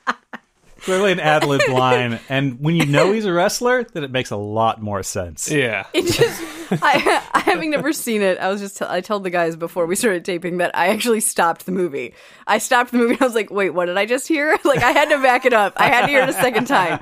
[0.90, 4.32] Clearly an ad lib line, and when you know he's a wrestler, then it makes
[4.32, 5.52] a lot more sense.
[5.52, 5.86] Yeah.
[5.94, 9.56] It just, I, I having never seen it, I was just, I told the guys
[9.56, 12.16] before we started taping that I actually stopped the movie.
[12.48, 14.58] I stopped the movie and I was like, wait, what did I just hear?
[14.70, 15.74] Like, I had to back it up.
[15.78, 17.00] I had to hear it a second time.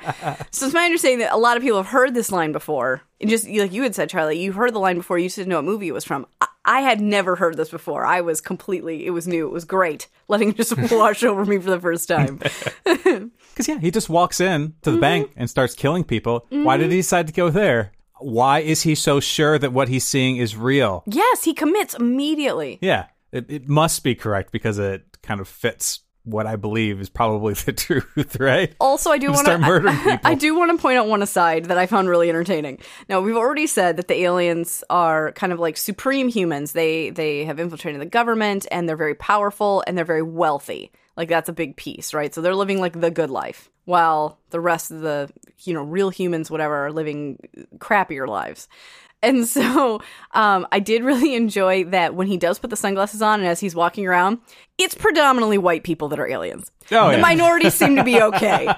[0.52, 3.02] So it's my understanding that a lot of people have heard this line before.
[3.20, 5.58] And just like you had said, Charlie, you heard the line before, you didn't know
[5.58, 6.28] what movie it was from.
[6.40, 8.06] I, I had never heard this before.
[8.06, 9.48] I was completely, it was new.
[9.48, 12.40] It was great letting it just wash over me for the first time.
[13.58, 16.46] Because yeah, he just walks in to the bank and starts killing people.
[16.52, 17.92] Why did he decide to go there?
[18.20, 21.04] Why is he so sure that what he's seeing is real?
[21.08, 22.78] yes, he commits immediately.
[22.82, 27.10] Yeah, it, it must be correct because it kind of fits what I believe is
[27.10, 28.76] probably the truth, right?
[28.80, 30.32] Also, I do want to Start murdering I, people.
[30.32, 32.80] I do want to point out one aside that I found really entertaining.
[33.08, 36.74] Now, we've already said that the aliens are kind of like supreme humans.
[36.74, 40.92] They they have infiltrated the government and they're very powerful and they're very wealthy.
[41.16, 42.34] Like that's a big piece, right?
[42.34, 45.30] So they're living like the good life, while the rest of the
[45.64, 47.40] you know real humans, whatever, are living
[47.78, 48.68] crappier lives.
[49.24, 50.02] And so
[50.32, 53.60] um, I did really enjoy that when he does put the sunglasses on and as
[53.60, 54.40] he's walking around,
[54.78, 56.72] it's predominantly white people that are aliens.
[56.92, 57.22] Oh, the yeah.
[57.22, 58.74] minorities seem to be okay.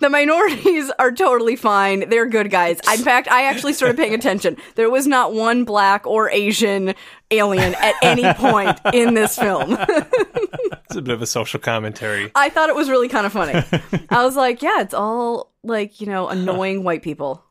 [0.00, 2.08] The minorities are totally fine.
[2.10, 2.80] They're good guys.
[2.92, 4.56] In fact, I actually started paying attention.
[4.74, 6.94] There was not one black or Asian
[7.30, 9.78] alien at any point in this film.
[10.86, 12.30] It's a bit of a social commentary.
[12.36, 13.54] I thought it was really kind of funny.
[14.10, 17.42] I was like, yeah, it's all like, you know, annoying white people.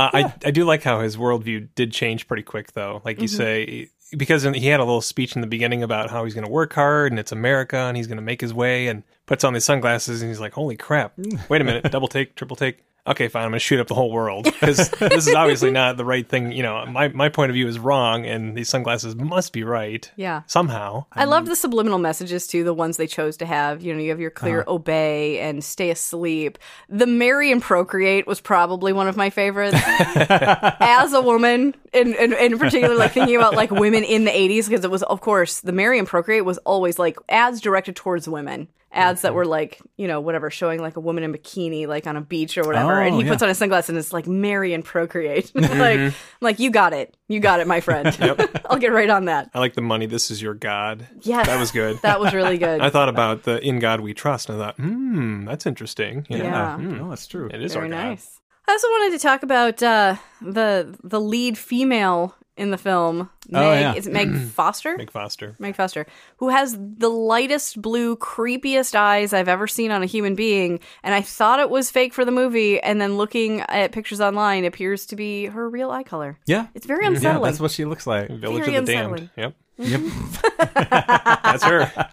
[0.00, 3.02] Uh, I I do like how his worldview did change pretty quick, though.
[3.04, 6.34] Like you say, because he had a little speech in the beginning about how he's
[6.34, 9.02] going to work hard and it's America and he's going to make his way and
[9.26, 11.12] puts on these sunglasses and he's like, "Holy crap!
[11.48, 13.44] Wait a minute, double take, triple take." Okay, fine.
[13.44, 16.28] I'm going to shoot up the whole world because this is obviously not the right
[16.28, 16.52] thing.
[16.52, 20.10] You know, my my point of view is wrong, and these sunglasses must be right.
[20.16, 20.42] Yeah.
[20.46, 21.06] somehow.
[21.12, 23.82] I love the subliminal messages too, the ones they chose to have.
[23.82, 24.74] You know, you have your clear uh-huh.
[24.74, 26.58] obey and stay asleep.
[26.88, 29.76] The marry and procreate was probably one of my favorites.
[29.86, 34.68] As a woman, in, in, in particular, like thinking about like women in the 80s,
[34.68, 38.28] because it was, of course, the marry and procreate was always like ads directed towards
[38.28, 38.68] women.
[38.92, 42.16] Ads that were like, you know, whatever, showing like a woman in bikini, like on
[42.16, 43.00] a beach or whatever.
[43.00, 43.30] and Oh, he yeah.
[43.30, 45.52] puts on a sunglass and it's like, marry and procreate.
[45.54, 47.16] like, like, you got it.
[47.28, 48.08] You got it, my friend.
[48.68, 49.48] I'll get right on that.
[49.54, 50.06] I like the money.
[50.06, 51.06] This is your god.
[51.22, 51.44] Yeah.
[51.44, 51.98] that was good.
[52.02, 52.80] That was really good.
[52.80, 56.38] I thought about the "In God We Trust," and I thought, "Hmm, that's interesting." You
[56.38, 56.76] know, Yeah.
[56.80, 57.48] No, that's true.
[57.52, 58.08] it is Very our God.
[58.08, 58.40] nice.
[58.66, 63.30] I also wanted to talk about uh, the the lead female in the film.
[63.48, 63.94] Meg, Oh, yeah.
[63.94, 64.96] Is it Meg Foster?
[64.96, 65.56] Meg Foster.
[65.58, 70.34] Meg Foster, who has the lightest blue, creepiest eyes I've ever seen on a human
[70.34, 70.78] being.
[71.02, 74.64] And I thought it was fake for the movie, and then looking at pictures online,
[74.64, 76.38] appears to be her real eye color.
[76.46, 76.66] Yeah.
[76.74, 77.44] It's very Yeah, unsettling.
[77.44, 78.28] that's what she looks like.
[78.28, 79.12] Village Very of the Damned.
[79.18, 79.30] unsettling.
[79.36, 80.00] Yep, Yep.
[81.42, 82.10] that's her.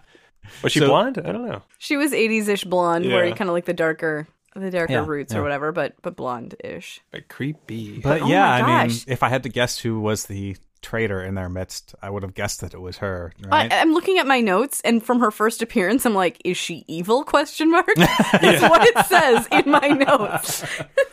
[0.62, 1.18] Was she So- blonde?
[1.18, 1.62] I don't know.
[1.78, 3.34] she was 80s-ish blonde, where Yeah.
[3.34, 5.38] kind of like the darker, the darker Yeah, roots yeah.
[5.38, 7.00] or whatever, but but blonde-ish.
[7.10, 8.00] But creepy.
[8.00, 11.22] But Oh yeah, my I mean, if I had to guess who was the traitor
[11.22, 13.32] in their midst, I would have guessed that it was her.
[13.44, 13.72] Right?
[13.72, 16.84] I, I'm looking at my notes, and from her first appearance, I'm like, "Is she
[16.86, 17.88] evil?" Question mark.
[17.96, 20.64] That's what it says in my notes.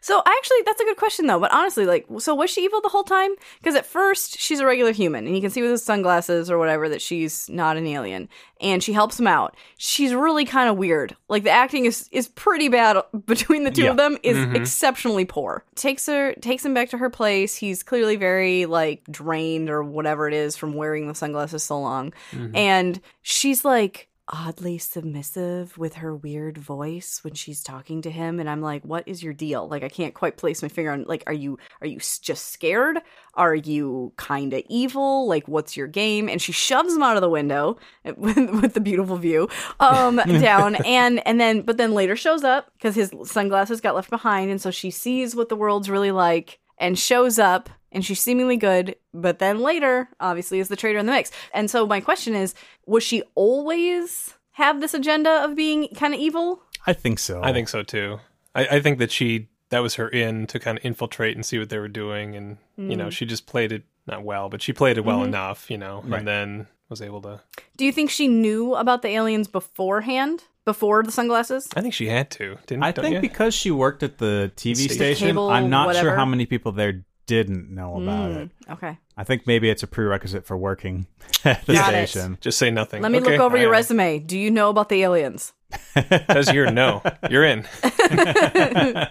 [0.00, 1.38] so I actually, that's a good question though.
[1.38, 3.32] But honestly, like, so was she evil the whole time?
[3.58, 6.58] Because at first, she's a regular human, and you can see with his sunglasses or
[6.58, 8.28] whatever that she's not an alien,
[8.60, 9.56] and she helps him out.
[9.76, 11.16] She's really kind of weird.
[11.28, 13.90] Like the acting is is pretty bad between the two Yeah.
[13.90, 14.16] of them.
[14.22, 14.56] Is mm-hmm.
[14.56, 15.64] exceptionally poor.
[15.74, 17.54] Takes her takes him back to her place.
[17.54, 22.12] He's clearly very like drained or whatever it is from wearing the sunglasses so long,
[22.32, 22.56] mm-hmm.
[22.56, 28.48] and she's like oddly submissive with her weird voice when she's talking to him and
[28.48, 29.68] I'm like what is your deal?
[29.68, 32.98] Like I can't quite place my finger on like are you are you just scared?
[33.34, 35.26] Are you kind of evil?
[35.26, 36.28] Like what's your game?
[36.28, 37.78] And she shoves him out of the window
[38.16, 39.48] with, with the beautiful view
[39.80, 44.10] um down and and then but then later shows up because his sunglasses got left
[44.10, 48.20] behind and so she sees what the world's really like and shows up and she's
[48.20, 51.30] seemingly good, but then later, obviously, is the traitor in the mix.
[51.52, 52.54] And so my question is,
[52.86, 56.62] was she always have this agenda of being kind of evil?
[56.86, 57.42] I think so.
[57.42, 58.20] I think so too.
[58.54, 61.58] I, I think that she that was her in to kind of infiltrate and see
[61.58, 63.12] what they were doing, and you know mm.
[63.12, 65.28] she just played it not well, but she played it well mm-hmm.
[65.28, 66.18] enough, you know, Right.
[66.18, 67.40] and then was able to.
[67.76, 71.68] Do you think she knew about the aliens beforehand, before the sunglasses?
[71.76, 73.20] I think she had to, didn't I think you?
[73.20, 74.96] because she worked at the TV Station.
[74.96, 76.08] station, Cable, I'm not whatever.
[76.08, 78.50] sure how many people there didn't know about it.
[78.66, 78.98] Hmm, okay.
[79.16, 81.06] I think maybe it's a prerequisite for working
[81.44, 82.08] at the Got it.
[82.08, 82.38] station.
[82.40, 83.00] just say nothing.
[83.02, 84.18] Let me Okay, look over your I- resume.
[84.18, 85.52] Do you know about the aliens?
[86.28, 87.02] Does your no?
[87.30, 87.64] You're in.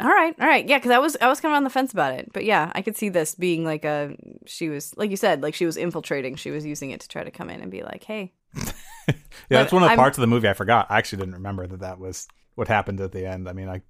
[0.00, 1.92] All right, all right, yeah, because I was I was kind of on the fence
[1.92, 5.16] about it, but yeah, I could see this being like a she was like you
[5.16, 7.70] said, like she was infiltrating, she was using it to try to come in and
[7.70, 8.32] be like, hey,
[9.06, 9.14] Yeah,
[9.50, 10.88] that's one of the I'm- parts of the movie I forgot.
[10.90, 12.26] I actually didn't remember that that was
[12.56, 13.48] what happened at the end.
[13.48, 13.82] I mean, I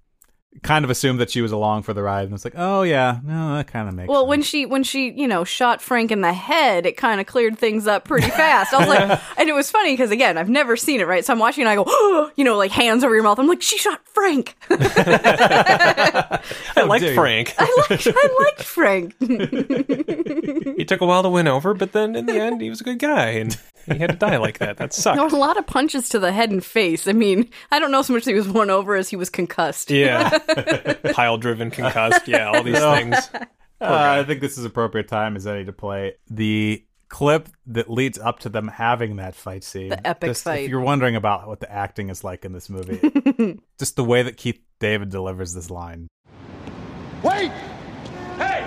[0.63, 3.21] kind of assumed that she was along for the ride, and it's like, oh yeah,
[3.25, 4.09] no, that kind of makes.
[4.09, 4.29] Well, sense.
[4.29, 7.59] when she when she you know shot Frank in the head, it kind of cleared
[7.59, 8.73] things up pretty fast.
[8.73, 11.25] I was like, and it was funny because again, I've never seen it, right?
[11.25, 13.39] So I'm watching and I go, oh, you know, like hands over your mouth.
[13.39, 14.57] I'm like, she shot Frank.
[14.71, 16.41] I
[16.79, 17.17] oh, like dare you.
[17.17, 17.55] Frank.
[17.59, 19.15] I like I liked Frank.
[20.77, 22.85] he took a while to win over, but then in the end, he was a
[22.85, 24.77] good guy, and he had to die like that.
[24.79, 25.33] That There were sucked.
[25.33, 27.07] a lot of punches to the head and face.
[27.09, 29.31] I mean, I don't know so much that he was won over as he was
[29.31, 29.91] concussed.
[29.91, 30.39] Yeah,
[31.13, 32.27] pile driven, concussed.
[32.29, 33.31] Yeah, all these things.
[33.81, 38.19] Uh, I think this is appropriate time as any to play the clip that leads
[38.19, 39.91] up to them having that fight scene.
[39.91, 40.65] The epic Just fight.
[40.65, 44.23] If you're wondering about what the acting is like in this movie, just the way
[44.23, 46.09] that Keith David delivers this line.
[47.23, 47.51] Wait!
[48.39, 48.65] Hey!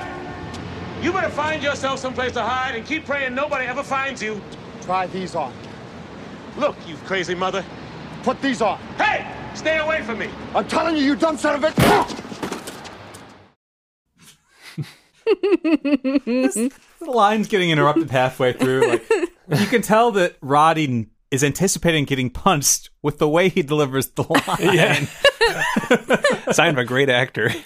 [1.01, 4.39] You better find yourself someplace to hide and keep praying nobody ever finds you.
[4.87, 5.51] Try these on.
[6.57, 7.65] Look, you crazy mother.
[8.23, 8.79] Put these on.
[8.97, 9.29] Hey!
[9.53, 10.29] Stay away from me!
[10.55, 11.73] I'm telling you, you dumb son of a.
[16.99, 18.87] The line's getting interrupted halfway through.
[18.87, 19.09] Like
[19.59, 24.23] you can tell that Roddy is anticipating getting punched with the way he delivers the
[24.29, 24.73] line.
[24.73, 25.05] Yeah,
[26.51, 27.51] sign of a great actor.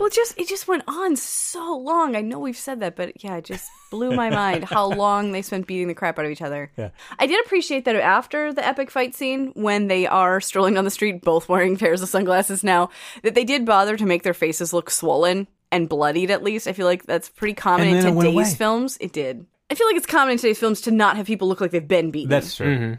[0.00, 2.16] Well, just it just went on so long.
[2.16, 5.42] I know we've said that, but yeah, it just blew my mind how long they
[5.42, 6.72] spent beating the crap out of each other.
[6.76, 6.90] Yeah.
[7.20, 10.90] I did appreciate that after the epic fight scene, when they are strolling down the
[10.90, 12.90] street, both wearing pairs of sunglasses now,
[13.22, 16.30] that they did bother to make their faces look swollen and bloodied.
[16.30, 18.98] At least I feel like that's pretty common And in then it today's films.
[19.00, 19.46] It did.
[19.70, 21.86] I feel like it's common in today's films to not have people look like they've
[21.86, 22.30] been beaten.
[22.30, 22.76] That's true.
[22.76, 22.94] Mm-hmm.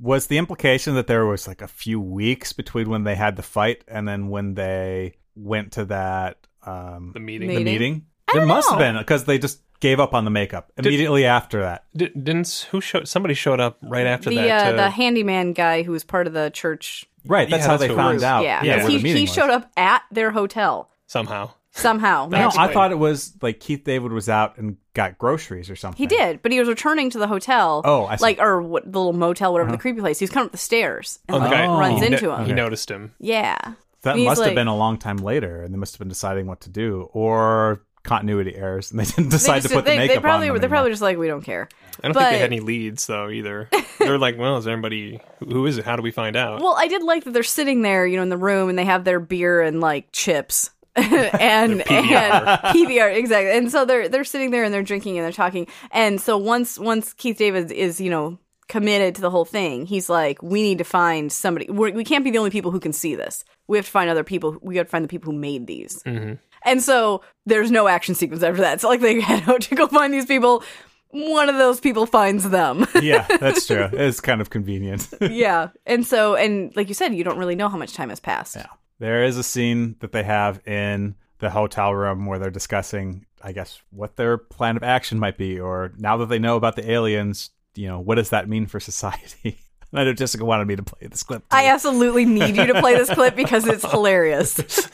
[0.00, 3.42] Was the implication that there was like a few weeks between when they had the
[3.42, 7.48] fight and then when they went to that um, The meeting.
[7.48, 7.64] Meeting.
[7.64, 8.06] the meeting?
[8.28, 11.26] I There don't must have been because they just gave up on the makeup immediately
[11.26, 11.84] after that.
[11.96, 13.06] Di- didn't who showed?
[13.06, 14.66] Somebody showed up right after the that.
[14.66, 17.04] uh, to- the handyman guy who was part of the church.
[17.26, 18.22] Right, that's Yeah, how that's they found was.
[18.22, 18.44] out.
[18.44, 21.50] yeah, where he, he showed up at their hotel somehow.
[21.70, 22.28] somehow.
[22.30, 22.50] No.
[22.56, 25.98] I thought it was like Keith David was out and got groceries or something.
[25.98, 27.82] He did, but he was returning to the hotel.
[27.84, 28.14] Oh, I see.
[28.14, 28.16] Uh-huh.
[28.22, 30.18] like or what the little motel, whatever the creepy place.
[30.18, 32.46] He's coming up the stairs and Oh, the like, guy runs he, into no- him.
[32.46, 33.12] He noticed him.
[33.18, 33.56] Yeah,
[34.02, 36.08] That And he's must have been a long time later, and they must have been
[36.08, 39.84] deciding what to do, or continuity errors, and they didn't They decide just- to put
[39.86, 40.52] they, the they makeup probably on.
[40.52, 40.58] were.
[40.58, 41.68] them They're probably just like we don't care.
[42.02, 43.68] I don't But- think they had any leads though either.
[43.98, 45.20] They're like, well, is there anybody?
[45.40, 45.84] who- Who is it?
[45.86, 46.60] How do we find out?
[46.60, 48.84] Well, I did like that they're sitting there, you know, in the room, and they
[48.84, 50.70] have their beer and like chips.
[51.40, 51.86] and PBR.
[51.88, 55.66] and PBR exactly, and so they're they're sitting there and they're drinking and they're talking,
[55.90, 60.08] and so once once Keith David is you know committed to the whole thing, he's
[60.08, 61.70] like, we need to find somebody.
[61.70, 63.44] We're, we can't be the only people who can see this.
[63.68, 64.56] We have to find other people.
[64.62, 66.02] We have to find the people who made these.
[66.02, 66.34] Mm-hmm.
[66.64, 68.80] And so there's no action sequence after that.
[68.80, 70.62] So like they head out to go find these people.
[71.10, 72.86] One of those people finds them.
[73.02, 73.88] yeah, that's true.
[73.92, 75.08] It's kind of convenient.
[75.20, 75.68] yeah.
[75.86, 78.56] And so and like you said, you don't really know how much time has passed.
[78.56, 78.66] Yeah.
[79.04, 83.26] There is a scene that they have in the the hotel room where they're discussing,
[83.42, 86.74] I guess, what their plan of action might be, or now that they know about
[86.74, 89.60] the aliens, you know, what does that mean for society?
[89.92, 91.44] I know Jessica wanted me to play this clip.
[91.50, 94.58] I absolutely need you to play this clip because it's hilarious.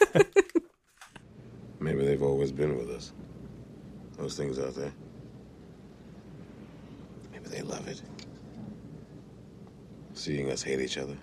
[1.79, 3.13] Maybe they've always been with us.
[4.19, 4.93] Those things out there.
[7.33, 8.03] Maybe they love it.
[10.15, 11.17] Seeing us hate each other.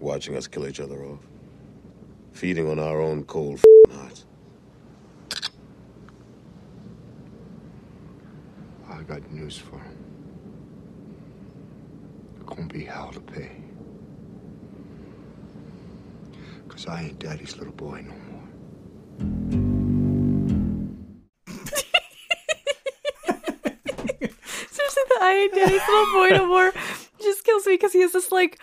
[0.00, 1.26] Watching us kill each other off.
[2.32, 4.26] Feeding on our own cold f***ing hearts.
[8.88, 9.96] I got news for him.
[12.36, 13.50] It's gonna be hell to pay.
[16.68, 18.48] Cause I ain't daddy's little boy no more.
[24.70, 26.72] Seriously, the I ain't daddy's little boy no more
[27.20, 28.58] just kills me because he has this like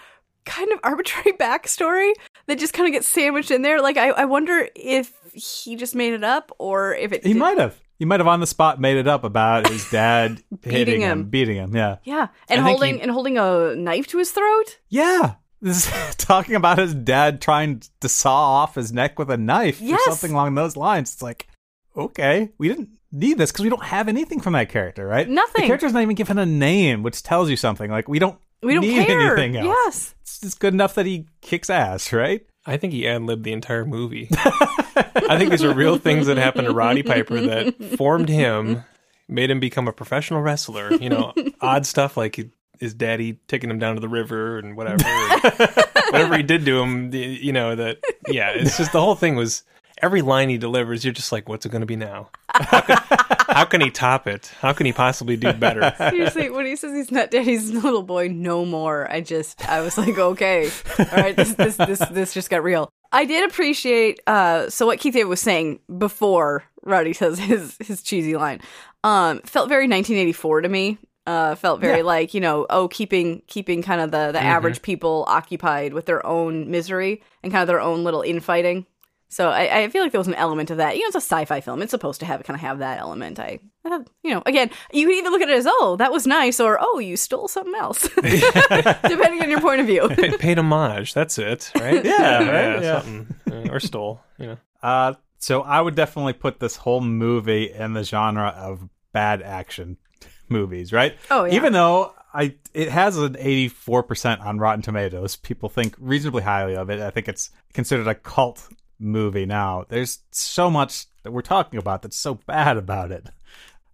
[0.65, 2.11] kind of arbitrary backstory
[2.47, 3.81] that just kind of gets sandwiched in there.
[3.81, 7.39] Like I, I wonder if he just made it up or if it He did-
[7.39, 7.79] might have.
[7.97, 11.29] He might have on the spot made it up about his dad hitting him, him.
[11.29, 11.73] beating him.
[11.73, 11.97] Yeah.
[12.03, 14.79] Yeah, and I holding he- and holding a knife to his throat.
[14.89, 15.35] Yeah.
[15.61, 19.79] This is talking about his dad trying to saw off his neck with a knife
[19.81, 19.99] Yes.
[20.05, 21.13] or something along those lines.
[21.13, 21.47] It's like,
[21.97, 25.27] okay, we didn't need this because we don't have anything from that character, right?
[25.27, 25.63] Nothing.
[25.63, 27.89] The character's not even given a name, which tells you something.
[27.89, 29.37] Like we don't We don't need care.
[29.37, 29.65] anything else.
[29.85, 30.15] Yes.
[30.45, 32.45] It's good enough that he kicks ass, right?
[32.65, 34.29] I think he ad libbed the entire movie.
[34.31, 38.83] I think these are real things that happened to Roddy Piper that formed him,
[39.27, 40.93] made him become a professional wrestler.
[40.93, 42.39] You know, odd stuff like
[42.79, 45.03] his daddy taking him down to the river and whatever.
[45.05, 45.75] and
[46.11, 49.63] whatever he did to him, you know, that, yeah, it's just the whole thing was
[50.01, 52.29] every line he delivers, you're just like, what's it going to be now?
[52.49, 52.97] How can,
[53.49, 54.51] how can he top it?
[54.59, 55.93] How can he possibly do better?
[56.09, 59.97] Seriously, when he says he's not daddy's little boy no more, I just I was
[59.97, 60.69] like, okay,
[60.99, 62.89] all right, this this this this just got real.
[63.11, 68.01] I did appreciate uh so what Keith David was saying before Roddy says his his
[68.01, 68.61] cheesy line.
[69.03, 70.97] Um felt very 1984 to me.
[71.25, 75.25] Uh felt very like, you know, oh keeping keeping kind of the the average people
[75.27, 78.85] occupied with their own misery and kind of their own little infighting.
[79.29, 80.95] So I, I feel like there was an element of that.
[80.95, 81.81] You know, it's a sci-fi film.
[81.81, 83.39] It's supposed to have kind of have that element.
[83.39, 86.25] I, I you know, again, you can either look at it as, oh, that was
[86.27, 90.07] nice, or oh, you stole something else, depending on your point of view.
[90.09, 91.13] Pa- paid homage.
[91.13, 92.05] That's it, right?
[92.05, 92.81] Yeah, right?
[92.81, 93.01] Yeah.
[93.01, 93.35] Something.
[93.51, 94.57] Uh, or stole, you know.
[94.81, 99.97] Uh, so I would definitely put this whole movie in the genre of bad action
[100.49, 101.17] movies, right?
[101.31, 101.55] Oh, yeah.
[101.55, 106.89] Even though I it has an 84% on Rotten Tomatoes, people think reasonably highly of
[106.89, 106.99] it.
[106.99, 108.67] I think it's considered a cult
[108.99, 109.85] movie now.
[109.87, 113.27] There's so much that we're talking about that's so bad about it.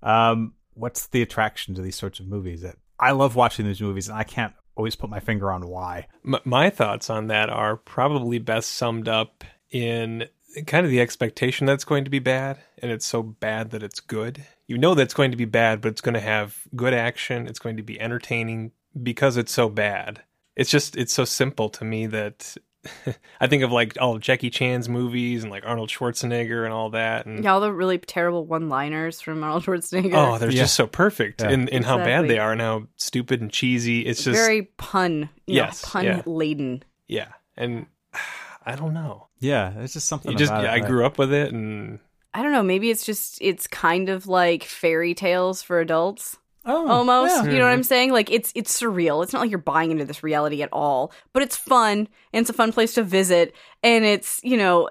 [0.04, 2.62] Um, what's the attraction to these sorts of movies?
[2.62, 6.08] That I love watching these movies, and I can't always put my finger on why.
[6.24, 10.28] My thoughts on that are probably best summed up in
[10.68, 13.84] kind of the expectation that it's going to be bad and it's so bad that
[13.84, 14.45] it's good.
[14.68, 17.47] You know that it's going to be bad, but it's going to have good action,
[17.47, 18.72] it's going to be entertaining
[19.02, 20.24] because it's so bad.
[20.56, 22.58] It's just it's so simple to me that
[23.40, 26.90] I think of like all of Jackie Chan's movies and like Arnold Schwarzenegger and all
[26.92, 30.14] that and Yeah, all the really terrible one-liners from Arnold Schwarzenegger.
[30.16, 30.64] Oh, they're Yeah.
[30.64, 31.52] just so perfect Yeah.
[31.52, 34.02] in, in how bad they are and how stupid and cheesy.
[34.06, 36.22] It's just very pun, you Yes, know, pun yeah.
[36.26, 36.84] laden.
[37.08, 37.86] yeah, and
[38.66, 39.28] I don't know.
[39.40, 40.32] Yeah, it's just something.
[40.32, 42.00] You just about yeah, it I that- grew up with it, and
[42.34, 42.64] I don't know.
[42.64, 46.38] Maybe it's just it's kind of like fairy tales for adults.
[46.66, 47.45] Oh, almost.
[47.45, 47.51] yeah.
[47.51, 48.12] You know what I'm saying?
[48.12, 49.24] Like it's it's surreal.
[49.24, 52.49] It's not like you're buying into this reality at all, but it's fun and it's
[52.49, 53.55] a fun place to visit.
[53.84, 54.89] And it's you know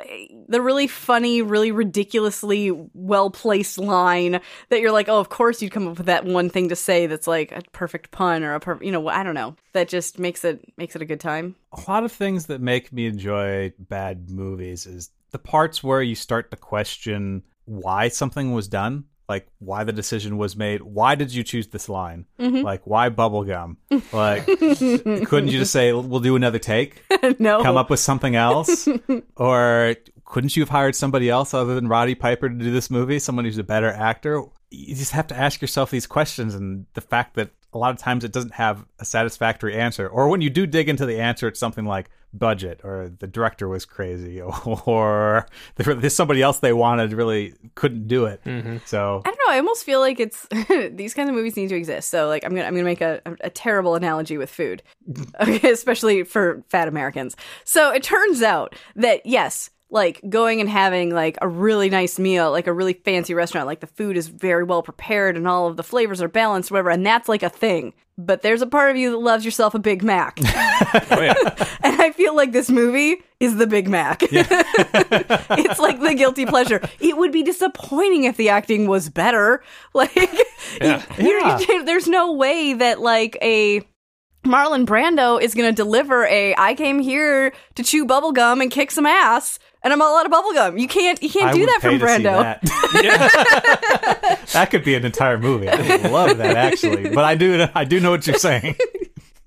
[0.48, 4.40] the really funny, really ridiculously well placed line
[4.70, 7.06] that you're like, oh, of course you'd come up with that one thing to say
[7.06, 10.18] that's like a perfect pun or a per- you know I don't know that just
[10.18, 11.54] makes it makes it a good time.
[11.72, 16.16] a lot of things that make me enjoy bad movies is the parts where you
[16.16, 20.82] start to question why something was done like why the decision was made.
[20.82, 22.26] Why did you choose this line?
[22.38, 22.64] Mm-hmm.
[22.64, 23.76] Like why bubblegum?
[24.12, 27.02] Like couldn't you just say we'll do another take?
[27.38, 28.88] No, come up with something else?
[29.36, 33.18] Or couldn't you have hired somebody else other than roddy piper to do this movie?
[33.18, 34.42] Someone who's a better actor?
[34.70, 37.98] You just have to ask yourself these questions and the fact that a lot of
[37.98, 40.08] times it doesn't have a satisfactory answer.
[40.08, 43.68] Or when you do dig into the answer it's something like budget or the director
[43.68, 44.40] was crazy
[44.86, 48.76] or there's somebody else they wanted really couldn't do it mm-hmm.
[48.84, 49.54] so I don't know.
[49.54, 50.46] I almost feel like it's
[50.90, 52.10] these kinds of movies need to exist.
[52.10, 54.82] So, like, I'm gonna I'm gonna make a, a terrible analogy with food,
[55.40, 57.36] okay, especially for fat Americans.
[57.64, 62.50] So it turns out that yes, like going and having like a really nice meal,
[62.50, 65.76] like a really fancy restaurant, like the food is very well prepared and all of
[65.76, 67.92] the flavors are balanced, whatever, and that's like a thing.
[68.18, 70.38] But there's a part of you that loves yourself a Big Mac.
[71.12, 71.34] Oh yeah.
[71.82, 74.22] and I feel like this movie is the Big Mac.
[74.22, 76.80] it's like the guilty pleasure.
[77.00, 79.62] It would be disappointing if the acting was better.
[79.94, 80.14] Like,
[80.80, 81.02] Yeah.
[81.18, 81.58] you- Yeah.
[81.60, 83.82] you- there's no way that like a
[84.44, 88.90] Marlon Brando is going to deliver a I came here to chew bubblegum and kick
[88.90, 90.80] some ass and I'm all out of bubblegum.
[90.80, 92.40] You can't you can't I do that from Brando.
[92.42, 92.62] That.
[94.52, 95.68] that could be an entire movie.
[95.68, 98.76] I love that actually, but I do I do know what you're saying.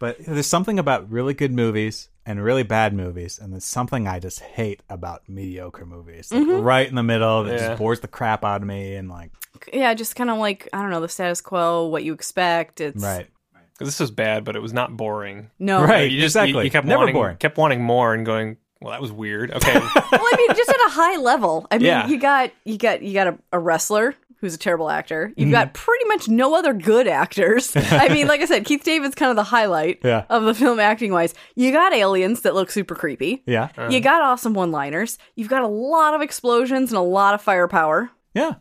[0.00, 4.18] but there's something about really good movies and really bad movies, and there's something I
[4.18, 6.32] just hate about mediocre movies.
[6.32, 6.62] Like Mm-hmm.
[6.62, 7.68] Right in the middle, that Yeah.
[7.68, 9.30] just bores the crap out of me, and like
[9.72, 12.80] Yeah, just kind of like I don't know, the status quo, what you expect.
[12.80, 13.32] It's right, 'Cause
[13.78, 15.50] this was bad, but it was not boring.
[15.58, 15.82] No.
[15.84, 16.64] right, You just exactly.
[16.64, 17.36] You, kept Never wanting, boring.
[17.36, 18.56] kept wanting more and going.
[18.80, 19.50] Well, that was weird.
[19.52, 21.66] Okay, well, I mean, just at a high level.
[21.70, 22.06] I mean, Yeah.
[22.06, 25.28] you got you got you got a, a wrestler who's a terrible actor.
[25.28, 25.40] Mm-hmm.
[25.40, 27.72] You've got pretty much no other good actors.
[27.76, 30.24] I mean, like I said, Keith David's kind of the highlight Yeah.
[30.28, 31.32] of the film acting wise.
[31.54, 33.42] You got aliens that look super creepy.
[33.46, 35.16] Yeah, You got awesome one-liners.
[35.36, 38.10] You've got a lot of explosions and a lot of firepower.
[38.34, 38.54] yeah.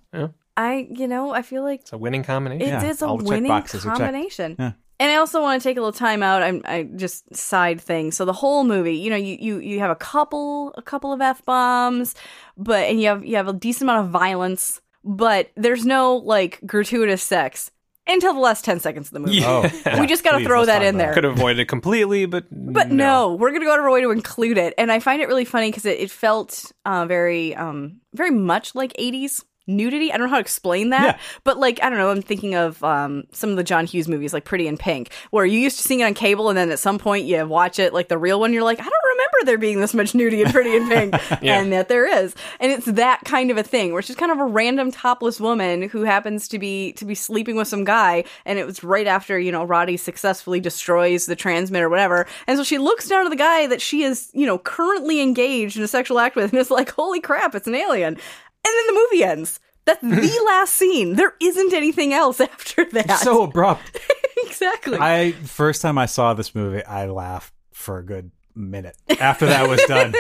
[0.58, 2.66] I, you know, I feel like it's a winning combination.
[2.66, 4.00] it Yeah, is a all winning boxes are checked.
[4.00, 4.56] combination.
[4.58, 4.72] Yeah.
[5.00, 6.42] And I also want to take a little time out.
[6.42, 8.12] I'm I just side thing.
[8.12, 11.22] So the whole movie, you know, you you you have a couple a couple of
[11.22, 12.16] f bombs,
[12.56, 16.62] but and you have you have a decent amount of violence, but there's no like
[16.66, 17.72] gratuitous sex
[18.08, 19.44] until the last ten seconds of the movie.
[19.44, 19.64] Oh,
[20.00, 21.14] we just got to throw that in about there.
[21.14, 24.02] Could have avoided it completely, but But no, we're gonna go out of our way
[24.02, 27.54] to include it, and I find it really funny because it, it felt uh, very,
[27.54, 30.12] um, very much like '80s nudity.
[30.12, 31.20] I don't know how to explain that, Yeah.
[31.44, 32.10] but like I don't know.
[32.12, 35.46] I'm thinking of um, some of the John Hughes movies, like Pretty in Pink, where
[35.46, 37.94] you used to see it on cable, and then at some point you watch it,
[37.94, 40.52] like the real one, you're like, I don't remember there being this much nudity in
[40.52, 41.60] Pretty in Pink, Yeah.
[41.62, 44.40] and that there is, and it's that kind of a thing, where just kind of
[44.40, 48.60] a random topless woman who happens to be to be sleeping with some guy, and
[48.60, 52.64] it was right after you know Roddy successfully destroys the transmitter or whatever, and so
[52.64, 55.88] she looks down to the guy that she is you know currently engaged in a
[55.88, 58.18] sexual act with, and it's like, holy crap, it's an alien,
[58.66, 59.60] then the movie ends.
[59.86, 61.16] That's the last scene.
[61.16, 63.20] There isn't anything else after that.
[63.20, 64.00] so abrupt.
[64.46, 64.98] exactly.
[65.00, 69.68] I first time I saw this movie, I laughed for a good minute after that
[69.68, 70.14] was done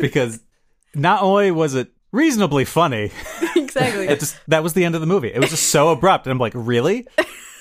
[0.00, 0.40] because
[0.94, 3.10] not only was it reasonably funny,
[3.54, 4.08] exactly.
[4.08, 5.28] it just that was the end of the movie.
[5.32, 7.06] It was just so abrupt, and I'm like, really?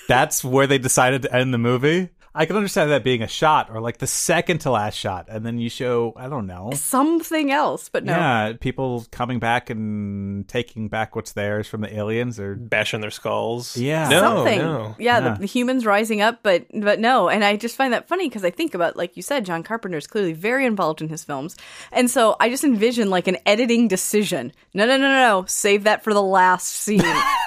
[0.07, 2.09] That's where they decided to end the movie.
[2.33, 5.45] I can understand that being a shot or like the second to last shot, and
[5.45, 6.71] then you show I don't know.
[6.73, 8.13] Something else, but no.
[8.13, 13.11] Yeah, people coming back and taking back what's theirs from the aliens, or bashing their
[13.11, 13.75] skulls.
[13.75, 14.07] Yeah.
[14.07, 14.59] no, something.
[14.59, 14.95] no.
[14.97, 15.33] Yeah, Yeah.
[15.33, 17.27] The, the humans rising up, but but no.
[17.27, 19.97] And I just find that funny because I think about, like you said, John Carpenter
[19.97, 21.57] is clearly very involved in his films,
[21.91, 24.53] and so I just envision like an editing decision.
[24.73, 25.45] No, no, no, no, no.
[25.47, 27.01] Save that for the last scene.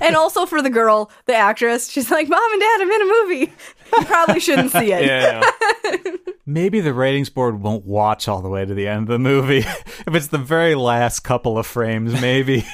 [0.00, 3.04] and also for the girl, the actress, she's like, "Mom and Dad, I'm in a
[3.04, 3.52] movie.
[3.98, 5.50] You probably shouldn't see it." Yeah,
[5.82, 6.12] yeah.
[6.46, 9.58] maybe the ratings board won't watch all the way to the end of the movie.
[10.06, 12.66] if it's the very last couple of frames, maybe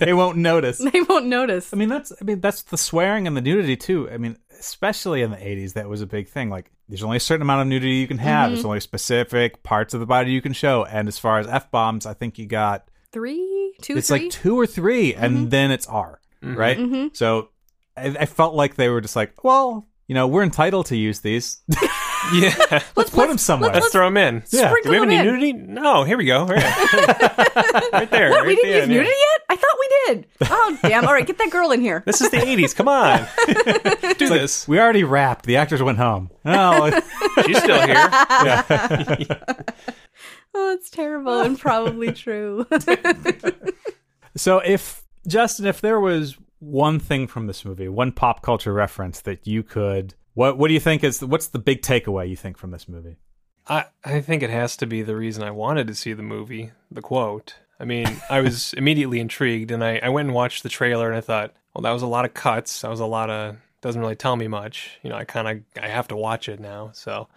[0.00, 0.78] they won't notice.
[0.78, 1.74] They won't notice.
[1.74, 4.08] I mean, that's I mean that's the swearing and the nudity too.
[4.10, 6.48] I mean, especially in the '80s, that was a big thing.
[6.48, 8.48] Like, there's only a certain amount of nudity you can have.
[8.48, 8.68] There's mm-hmm.
[8.68, 10.86] only specific parts of the body you can show.
[10.86, 14.22] And as far as f bombs, I think you got Three, two, it's three.
[14.24, 15.48] like two or 3 and mm-hmm.
[15.48, 16.56] then it's R, mm-hmm.
[16.56, 16.76] right?
[16.76, 17.06] mm-hmm.
[17.12, 17.50] So
[17.96, 21.20] I, I felt like they were just like, well, you know, we're entitled to use
[21.20, 21.62] these.
[22.32, 22.82] yeah.
[22.96, 23.72] let's put them somewhere.
[23.72, 24.44] Let's throw them in.
[24.50, 24.72] Yeah.
[24.82, 25.24] Do we have any in.
[25.24, 25.52] nudity?
[25.52, 26.04] No.
[26.04, 26.46] Here we go.
[26.46, 26.62] Right,
[27.92, 28.30] right there.
[28.30, 28.40] What?
[28.40, 28.94] right we didn't there, use yeah.
[28.94, 29.42] nudity yet?
[29.48, 30.26] I thought we did.
[30.42, 31.06] Oh, damn.
[31.06, 32.02] All right, get that girl in here.
[32.06, 32.74] This is the '80s.
[32.74, 33.26] Come on,
[34.18, 34.68] do this.
[34.68, 35.46] we already wrapped.
[35.46, 36.30] The actors went home.
[36.44, 37.00] Oh,
[37.44, 37.96] She's still here.
[40.58, 42.66] Oh, it's terrible and probably true.
[44.36, 49.20] So if Justin, if there was one thing from this movie, one pop culture reference
[49.22, 52.58] that you could, what what do you think is what's the big takeaway you think
[52.58, 53.16] from this movie?
[53.68, 56.70] I, I think it has to be the reason I wanted to see the movie,
[56.90, 57.56] the quote.
[57.80, 61.16] I mean, I was immediately intrigued and I, I went and watched the trailer and
[61.16, 62.82] I thought, well, that was a lot of cuts.
[62.82, 64.98] That was a lot of, doesn't really tell me much.
[65.02, 66.90] You know, I kind of, I have to watch it now.
[66.94, 67.28] So,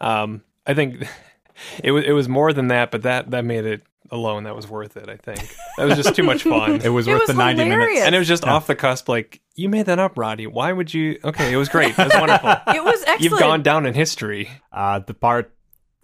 [0.00, 1.06] um, I think
[1.84, 4.44] it was, it was more than that, but that, that made it alone.
[4.44, 5.08] That was worth it.
[5.08, 6.80] I think that was just too much fun.
[6.84, 7.86] It was It worth was the ninety hilarious.
[7.88, 8.06] minutes.
[8.06, 9.08] and it was just off the cusp.
[9.08, 10.46] Like you made that up, Roddy.
[10.46, 11.18] Why would you?
[11.24, 11.90] Okay, it was great.
[11.90, 12.50] It was wonderful.
[12.74, 13.20] It was excellent.
[13.22, 14.50] You've gone down in history.
[14.72, 15.52] Uh, the part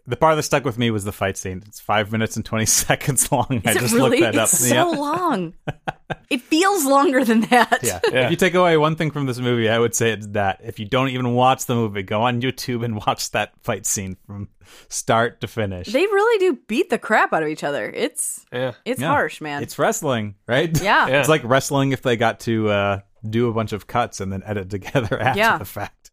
[0.06, 1.62] the part that stuck with me was the fight scene.
[1.66, 3.62] It's five minutes and twenty seconds long.
[3.64, 4.20] I Is it just really?
[4.20, 4.48] looked that up.
[4.48, 4.84] It's Yeah.
[4.84, 5.54] so long.
[6.28, 7.78] it feels longer than that.
[7.82, 8.00] Yeah.
[8.10, 8.24] Yeah.
[8.26, 10.60] If you take away one thing from this movie, I would say it's that.
[10.64, 14.16] If you don't even watch the movie, go on YouTube and watch that fight scene
[14.26, 14.48] from
[14.88, 15.86] start to finish.
[15.88, 17.88] They really do beat the crap out of each other.
[17.90, 18.72] It's Yeah.
[18.84, 19.08] it's Yeah.
[19.08, 19.62] harsh, man.
[19.62, 20.70] It's wrestling, right?
[20.82, 21.08] Yeah.
[21.08, 21.20] Yeah.
[21.20, 24.42] It's like wrestling if they got to uh, do a bunch of cuts and then
[24.44, 25.58] edit together after Yeah.
[25.58, 26.10] the fact.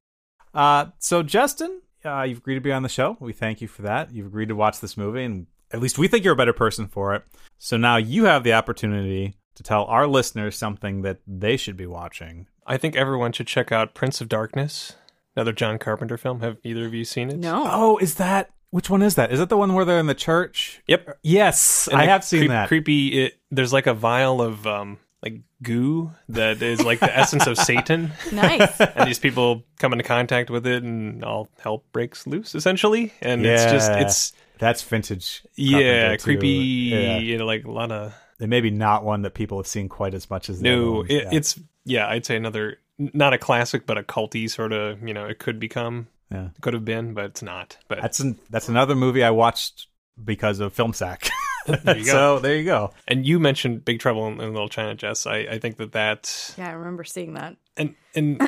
[0.53, 3.17] Uh, so, Justin, uh, you've agreed to be on the show.
[3.19, 4.11] We thank you for that.
[4.13, 6.87] You've agreed to watch this movie, and at least we think you're a better person
[6.87, 7.23] for it.
[7.57, 11.85] So now you have the opportunity to tell our listeners something that they should be
[11.85, 12.47] watching.
[12.65, 14.93] I think everyone should check out Prince of Darkness,
[15.35, 16.41] another John Carpenter film.
[16.41, 17.37] Have either of you seen it?
[17.37, 17.63] no.
[17.67, 19.31] Oh, is that which one is that?
[19.31, 20.81] Is that the one where they're in the church?
[20.87, 21.17] Yep.
[21.23, 22.67] Yes, And I have seen creep- that.
[22.67, 23.23] Creepy.
[23.25, 27.57] It, there's like a vial of um like goo that is like the essence of
[27.57, 28.79] Satan, Nice.
[28.79, 33.13] and these people come into contact with it, and all hell breaks loose essentially.
[33.21, 35.43] And it's just it's That's vintage.
[35.55, 36.23] yeah too.
[36.23, 36.47] creepy.
[36.47, 37.17] Yeah.
[37.17, 40.13] You know, like a lot of It maybe not one that people have seen quite
[40.13, 40.91] as much as the other no.
[40.91, 41.09] ones.
[41.09, 41.29] It, Yeah.
[41.33, 42.07] It's yeah.
[42.07, 45.05] I'd say another not a classic, but a culty sort of.
[45.05, 46.07] You know, it could become.
[46.31, 46.49] Yeah.
[46.61, 47.77] Could have been, but it's not.
[47.87, 49.87] But That's an, that's another movie I watched
[50.23, 51.27] because of Film Sack.
[51.83, 52.11] There you go.
[52.11, 52.93] so there you go.
[53.07, 55.25] and you mentioned Big Trouble in, in Little China, Jess.
[55.27, 57.55] I, I think that that yeah, I remember seeing that.
[57.77, 58.41] and and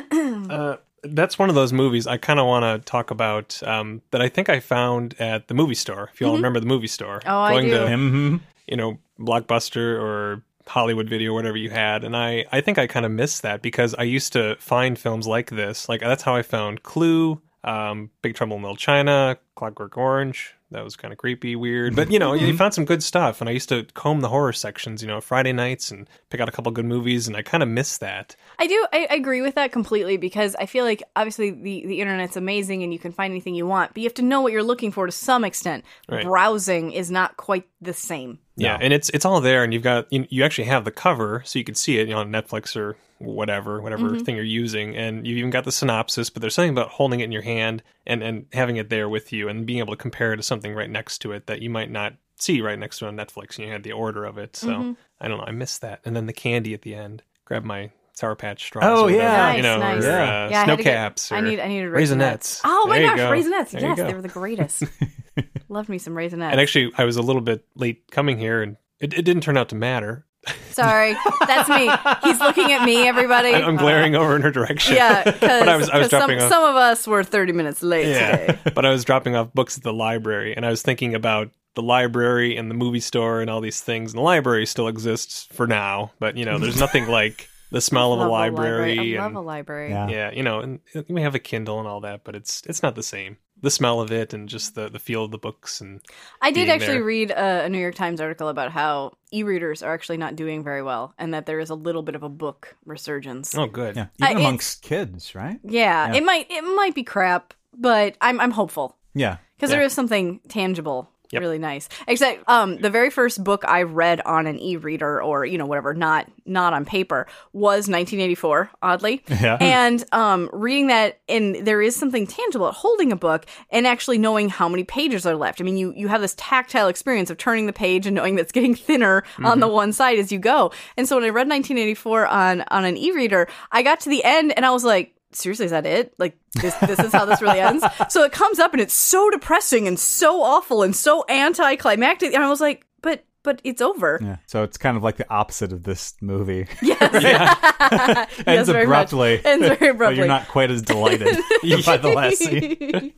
[0.50, 4.22] uh, that's one of those movies I kind of want to talk about um, that
[4.22, 6.10] I think I found at the movie store.
[6.12, 7.78] If you all remember the movie store, Oh, I going do.
[7.78, 8.36] to hmm
[8.68, 13.04] you know Blockbuster or Hollywood Video, whatever you had, and I I think I kind
[13.04, 15.88] of missed that because I used to find films like this.
[15.88, 20.54] Like that's how I found Clue, um, Big Trouble in Little China, Clockwork Orange.
[20.70, 22.12] That was kind of creepy, weird, but mm-hmm.
[22.12, 22.56] you know, you mm-hmm.
[22.56, 23.42] found some good stuff.
[23.42, 26.48] And I used to comb the horror sections, you know, Friday nights and pick out
[26.48, 28.34] a couple good movies, and I kind of miss that.
[28.58, 28.86] I do.
[28.90, 32.82] I, I agree with that completely because I feel like obviously the the internet's amazing
[32.82, 34.92] and you can find anything you want, but you have to know what you're looking
[34.92, 35.84] for to some extent.
[36.08, 36.24] Right.
[36.24, 38.38] Browsing is not quite the same.
[38.56, 41.42] Yeah, and it's it's all there, and you've got you, you actually have the cover,
[41.44, 44.24] so you can see it you know, on Netflix or whatever whatever mm-hmm.
[44.24, 46.28] thing you're using, and you've even got the synopsis.
[46.28, 49.32] But there's something about holding it in your hand and and having it there with
[49.32, 51.70] you, and being able to compare it to something right next to it that you
[51.70, 53.56] might not see right next to it on Netflix.
[53.58, 55.44] And you had the order of it, so I don't know.
[55.46, 57.22] I missed that, and then the candy at the end.
[57.44, 58.84] Grab my Sour Patch straws.
[58.86, 59.54] Oh, or whatever, yeah.
[59.54, 60.20] you know, Nice, or, nice.
[60.20, 61.32] uh, Yeah, I snow had to get- caps.
[61.32, 62.60] I need I needed raisinets.
[62.64, 63.30] Oh my There gosh, go.
[63.30, 63.70] raisinets!
[63.70, 64.84] There yes, they were the greatest.
[65.68, 66.50] Loved me some raisinets.
[66.52, 69.56] And actually, I was a little bit late coming here, and it, it didn't turn
[69.56, 70.26] out to matter.
[70.70, 71.14] Sorry,
[71.46, 71.90] that's me.
[72.24, 73.06] He's looking at me.
[73.06, 73.50] Everybody.
[73.50, 74.96] I, I'm glaring over in her direction.
[74.96, 77.82] Yeah, But I was- I was some, dropping off- some of us were 30 minutes
[77.82, 78.58] late today.
[78.74, 81.82] but I was dropping off books at the library, and I was thinking about the
[81.82, 84.12] library and the movie store and all these things.
[84.12, 88.12] And the library still exists for now, but you know, there's nothing like the smell
[88.12, 89.16] of a Love library.
[89.16, 89.90] I love and, a library.
[89.90, 90.08] Yeah.
[90.08, 92.82] yeah, you know, and you may have a Kindle and all that, but it's it's
[92.82, 93.36] not the same.
[93.62, 96.00] The smell of it and just the the feel of the books and
[96.40, 97.04] I did actually there.
[97.04, 100.82] read a, a New York Times article about how e-readers are actually not doing very
[100.82, 103.54] well, and that there is a little bit of a book resurgence.
[103.56, 103.96] oh, good.
[103.96, 105.58] Yeah, Uh, even it's- amongst kids, right?
[105.64, 106.14] Yeah, Yeah.
[106.18, 110.40] it might it might be crap, but I'm I'm hopeful Yeah, because there is something
[110.48, 111.08] tangible.
[111.32, 111.40] Yep.
[111.40, 111.88] Really nice.
[112.06, 115.94] Except, um, the very first book I read on an e-reader or you know whatever,
[115.94, 118.70] not not on paper, was 1984.
[118.82, 119.56] Oddly, Yeah.
[119.72, 124.18] And um, reading that, and there is something tangible at holding a book and actually
[124.18, 125.60] knowing how many pages are left.
[125.60, 128.42] I mean, you you have this tactile experience of turning the page and knowing that
[128.42, 130.70] it's getting thinner on the one side as you go.
[130.98, 134.52] And so when I read 1984 on on an e-reader, I got to the end
[134.54, 135.14] and I was like.
[135.34, 136.14] Seriously, is that it?
[136.18, 136.74] Like this?
[136.76, 137.84] This is how this really ends.
[138.10, 142.34] So it comes up and it's so depressing and so awful and so anticlimactic.
[142.34, 144.20] And I was like, but but it's over.
[144.22, 144.36] yeah.
[144.46, 146.66] So it's kind of like the opposite of this movie.
[146.82, 149.12] Yes, Ends Yes, very much.
[149.12, 149.40] abruptly.
[149.44, 150.18] Ends very But abruptly.
[150.18, 151.36] you're not quite as delighted
[151.84, 153.12] by the last scene.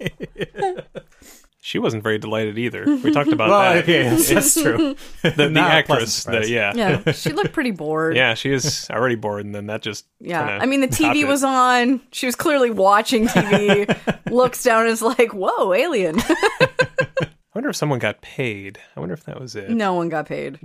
[1.67, 2.85] She wasn't very delighted either.
[3.03, 3.85] We talked about Well, that.
[3.85, 4.97] okay, that's, that's true.
[5.23, 6.73] The, the actress, the, yeah.
[6.77, 8.15] yeah, she looked pretty bored.
[8.17, 11.23] Yeah, she is already bored, and then that just Yeah, I mean the topped TV
[11.23, 11.27] it.
[11.27, 12.03] was on.
[12.13, 13.89] She was clearly watching TV.
[14.31, 18.79] looks down and is like, "Whoa, alien!" I wonder if someone got paid.
[18.95, 19.71] I wonder if that was it.
[19.71, 20.59] no one got paid.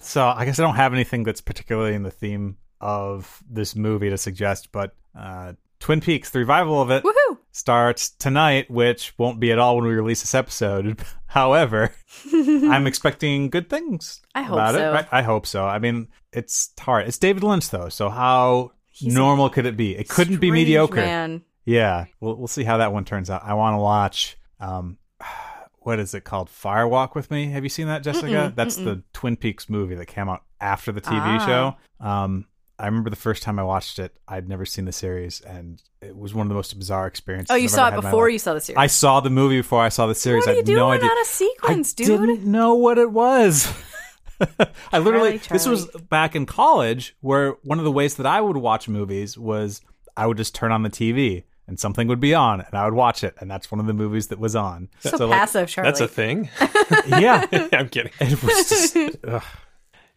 [0.00, 4.10] So I guess I don't have anything that's particularly in the theme of this movie
[4.10, 7.38] to suggest, but uh, Twin Peaks, the revival of it, Woohoo!
[7.52, 11.00] starts tonight, which won't be at all when we release this episode.
[11.26, 11.92] However,
[12.34, 14.78] I'm expecting good things I hope about it.
[14.78, 14.92] so.
[14.92, 15.08] Right?
[15.10, 15.64] I hope so.
[15.64, 17.08] I mean, it's hard.
[17.08, 18.72] It's David Lynch, though, so how
[19.02, 19.96] normal could it be?
[19.96, 20.96] It couldn't be mediocre.
[20.96, 21.42] Man.
[21.64, 23.42] Yeah, we'll we'll see how that one turns out.
[23.44, 24.36] I want to watch.
[24.58, 24.98] Um,
[25.78, 26.48] what is it called?
[26.50, 27.46] Firewalk with Me.
[27.50, 28.52] Have you seen that, Jessica?
[28.54, 31.46] That's the Twin Peaks movie that came out after the TV Ah.
[31.46, 32.04] show.
[32.06, 32.46] Um,
[32.80, 36.16] I remember the first time I watched it, I'd never seen the series, and it
[36.16, 37.52] was one of the most bizarre experiences.
[37.52, 38.78] Oh, you I've saw ever it had in my before you saw the series.
[38.78, 40.46] I saw the movie before I saw the series.
[40.46, 41.10] What are I you had doing no idea.
[41.10, 42.20] out of sequence, I dude?
[42.20, 43.70] didn't know what it was.
[44.92, 48.40] I literally Charlie, this was back in college where one of the ways that I
[48.40, 49.82] would watch movies was
[50.16, 52.94] I would just turn on the TV and something would be on and I would
[52.94, 54.88] watch it and that's one of the movies that was on.
[55.00, 55.88] so, like, passive, Charlie.
[55.88, 56.48] That's a thing.
[57.06, 58.12] yeah, I'm kidding.
[58.18, 58.96] it was just
[59.28, 59.42] ugh.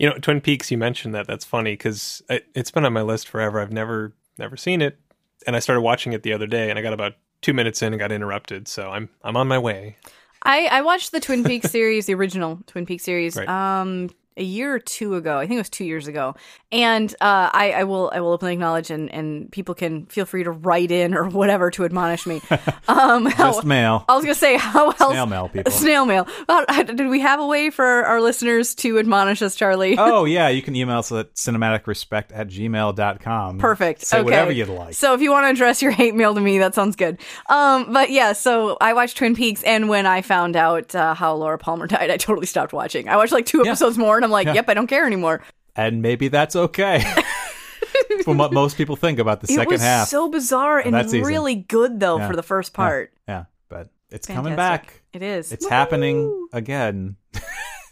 [0.03, 0.69] You know, Twin Peaks.
[0.69, 1.27] You mentioned that.
[1.27, 3.61] That's funny because it, it's been on my list forever.
[3.61, 4.99] I've never never seen it,
[5.47, 7.93] and I started watching it the other day, and I got about two minutes in
[7.93, 8.67] and got interrupted.
[8.67, 9.95] So I'm I'm on my way.
[10.43, 13.47] I, I watched the Twin Peaks series, the original Twin Peaks series, Right.
[13.47, 15.38] um, a year or two ago.
[15.38, 16.36] I think it was two years ago.
[16.71, 20.43] And uh, I, I will I will openly acknowledge, and, and people can feel free
[20.43, 22.41] to write in or whatever to admonish me.
[22.86, 24.03] Um, how- mail.
[24.09, 25.71] I was gonna say how else Snail mail, people.
[25.71, 26.27] snail mail.
[26.49, 29.95] How- did we have a way for our listeners to admonish us, Charlie?
[29.97, 33.57] Oh yeah, you can email us at cinematicrespect at gmail.com.
[33.59, 34.01] Perfect.
[34.01, 34.23] Say okay.
[34.23, 34.93] whatever you'd like.
[34.95, 37.19] So if you want to address your hate mail to me, that sounds good.
[37.49, 41.34] Um, but yeah, so I watched Twin Peaks, and when I found out uh, how
[41.36, 43.07] Laura Palmer died, I totally stopped watching.
[43.07, 44.53] I watched like two episodes more, and I'm like, Yeah.
[44.55, 45.43] yep, I don't care anymore.
[45.76, 47.03] and maybe that's okay.
[48.24, 50.07] From what most people think about the it second was half.
[50.07, 51.28] so bizarre and that season.
[51.28, 52.28] really good though Yeah.
[52.30, 53.11] for the first part.
[53.28, 55.01] Yeah, but it's coming back.
[55.13, 55.51] It is.
[55.51, 57.15] It's happening again.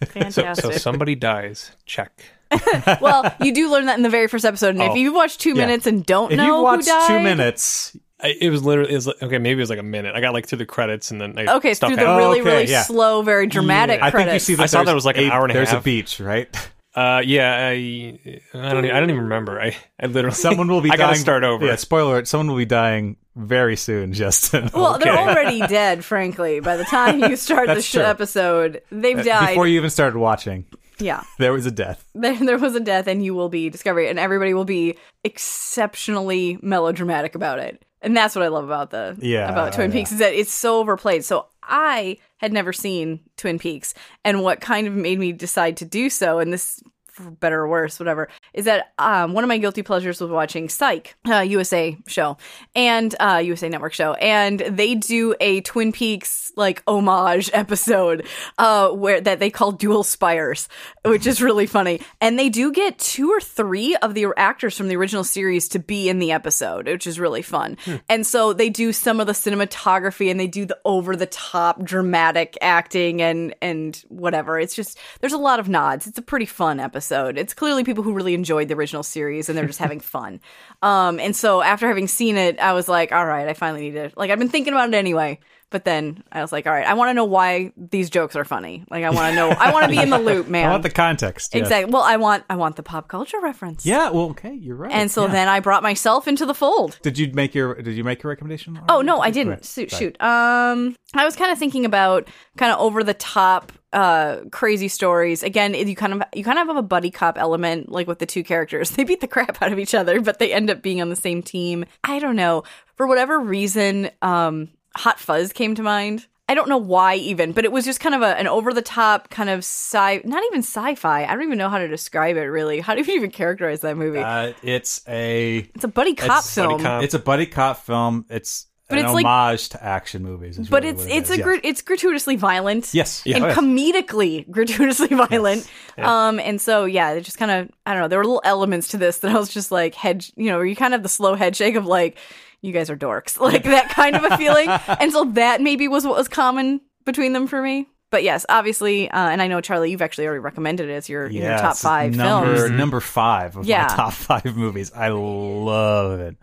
[0.02, 0.66] So Fantastic.
[0.66, 1.70] so somebody dies.
[1.86, 2.24] Check.
[3.02, 4.90] well, you do learn that in the very first episode, and Oh.
[4.92, 5.68] if you've watched two Yeah.
[5.68, 8.92] minutes and don't If know you watched who died, two minutes, I, it was literally
[8.92, 9.38] it was like, okay.
[9.38, 10.16] Maybe it was like a minute.
[10.16, 12.18] I got like through the credits and then I okay, stuff through the happened.
[12.18, 12.84] really, okay, really yeah.
[12.84, 15.26] slow, very dramatic I think you see that I saw there's that was like an
[15.26, 15.70] a- hour and a half.
[15.70, 16.56] There's a beach, right?
[16.94, 18.20] Uh, yeah, I
[18.54, 19.62] I don't even, I don't even remember.
[19.62, 20.90] I I literally Someone will be.
[20.92, 21.12] I dying.
[21.12, 21.66] gotta start over.
[21.66, 24.70] Yeah, spoiler: alert, Someone will be dying very soon, Justin.
[24.74, 26.60] Well, they're already dead, frankly.
[26.60, 29.52] By the time you start the That's sh- episode, they've died.
[29.52, 30.66] Before you even started watching,
[31.00, 32.04] yeah, there was a death.
[32.14, 36.60] there, there was a death, and you will be discovering, and everybody will be exceptionally
[36.62, 37.86] melodramatic about it.
[38.02, 39.98] And that's what I love about the Yeah, about Twin yeah.
[39.98, 41.24] Peaks is that it's so overplayed.
[41.24, 43.94] So I had never seen Twin Peaks,
[44.26, 46.82] and what kind of made me decide to do so, and this
[47.12, 50.70] for better or worse, whatever, is that um, one of my guilty pleasures was watching
[50.70, 52.38] Psych, uh, USA show,
[52.76, 58.90] and uh, USA Network show, and they do a Twin Peaks like homage episode uh,
[58.90, 60.70] where that they call Dual Spires,
[61.04, 64.88] which is really funny, and they do get two or three of the actors from
[64.88, 67.78] the original series to be in the episode, which is really fun,
[68.10, 71.84] and so they do some of the cinematography and they do the over the top
[71.84, 74.60] dramatic acting and and whatever.
[74.60, 76.08] It's just there's a lot of nods.
[76.08, 77.01] It's a pretty fun episode.
[77.38, 80.42] It's clearly people who really enjoyed the original series and they're just having fun.
[80.82, 83.94] Um, and so after having seen it, I was like, all right, I finally need
[83.94, 85.40] to like I've been thinking about it anyway.
[85.72, 88.44] But then I was like, all right, I want to know why these jokes are
[88.44, 88.84] funny.
[88.92, 90.66] Like I want to know, I want to be in the loop, man.
[90.68, 91.56] I want the context.
[91.56, 91.90] exactly.
[91.90, 93.86] Well, I want, I want the pop culture reference.
[93.86, 94.10] Yeah.
[94.10, 94.92] Well, okay, you're right.
[94.92, 95.32] And so yeah.
[95.32, 97.00] then I brought myself into the fold.
[97.04, 98.82] did you make your Did you make your recommendation?
[98.90, 99.54] Oh no, I didn't.
[99.54, 100.04] Okay, Shoot, sorry.
[100.04, 100.22] shoot.
[100.22, 102.28] Um, I was kind of thinking about
[102.58, 105.44] kind of over the top, uh, crazy stories.
[105.44, 108.26] Again, you kind of you kind of have a buddy cop element, like with the
[108.26, 108.92] two characters.
[109.02, 111.16] They beat the crap out of each other, but they end up being on the
[111.16, 111.86] same team.
[112.04, 112.64] I don't know
[112.96, 114.12] for whatever reason.
[114.22, 116.28] Um, Hot Fuzz came to mind.
[116.52, 118.82] I don't know why even, but it was just kind of a, an over the
[118.82, 121.24] top kind of sci, not even sci-fi.
[121.24, 122.82] I don't even know how to describe it really.
[122.82, 124.20] How do you even characterize that movie?
[124.20, 126.72] Uh, it's a it's a buddy cop it's film.
[126.74, 127.04] buddy cop.
[127.04, 128.26] it's a buddy cop film.
[128.30, 130.58] It's But an it's like- homage to action movies.
[130.70, 131.44] but really it's it it's is, a yes.
[131.44, 132.94] gr- it's gratuitously violent.
[132.94, 133.24] Yes.
[133.26, 133.58] and Oh, yes.
[133.58, 135.68] comedically gratuitously violent.
[135.98, 138.08] Um, and so yeah, it just kind of I don't know.
[138.08, 140.76] There were little elements to this that I was just like head, you know, you
[140.76, 142.18] kind of the slow head shake of like,
[142.62, 144.70] you guys are dorks, like that kind of a feeling.
[145.00, 147.88] and so that maybe was what was common between them for me.
[148.12, 151.28] But yes, obviously, uh, and I know Charlie, you've actually already recommended it as your
[151.28, 152.72] in your top five number, films.
[152.72, 153.88] Number five of Yeah.
[153.90, 154.92] my top five movies.
[154.94, 156.36] I love it.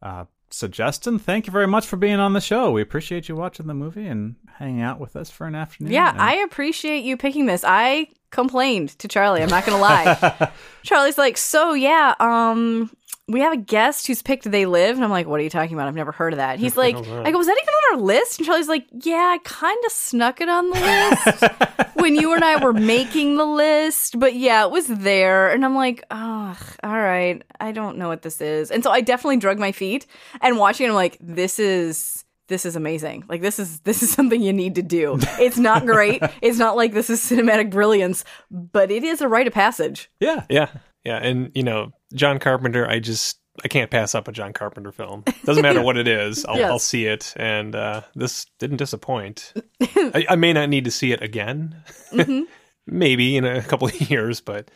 [0.00, 2.70] Uh, so, Justin, thank you very much for being on the show.
[2.70, 5.92] We appreciate you watching the movie and hanging out with us for an afternoon.
[5.92, 7.64] Yeah, And- I appreciate you picking this.
[7.66, 9.42] I complained to Charlie.
[9.42, 10.50] I'm not gonna lie.
[10.82, 12.90] Charlie's like, so yeah, um,
[13.28, 15.74] we have a guest who's picked They Live, and I'm like, what are you talking
[15.74, 15.88] about?
[15.88, 16.58] I've never heard of that.
[16.58, 16.96] He's like?
[16.96, 18.38] I go, was that even on our list?
[18.38, 22.44] And Charlie's like, yeah, I kind of snuck it on the list when you and
[22.44, 25.50] I were making the list, but yeah, it was there.
[25.50, 28.70] And I'm like, oh, all right, I don't know what this is.
[28.70, 30.06] And so I definitely drug my feet
[30.40, 33.24] and watching it, I'm like, this is this is amazing.
[33.28, 35.18] Like this is this is something you need to do.
[35.38, 36.22] It's not great.
[36.42, 40.10] it's not like this is cinematic brilliance, but it is a rite of passage.
[40.20, 40.44] yeah.
[40.50, 40.68] Yeah,
[41.04, 42.88] yeah, and you know, John Carpenter.
[42.88, 45.24] I just I can't pass up a John Carpenter film.
[45.44, 46.70] Doesn't matter what it is, I'll, Yes.
[46.70, 49.52] I'll see it, and uh, this didn't disappoint.
[49.80, 51.76] I, I may not need to see it again,
[52.12, 52.42] Mm-hmm.
[52.86, 54.70] maybe in a couple of years, but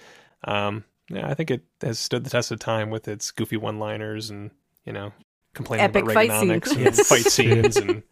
[0.45, 4.31] um, Yeah, I think it has stood the test of time with its goofy one-liners
[4.31, 4.51] and
[4.85, 5.13] you know
[5.55, 6.99] complaining Epic about fight Reaganomics scenes.
[6.99, 8.03] and fight scenes and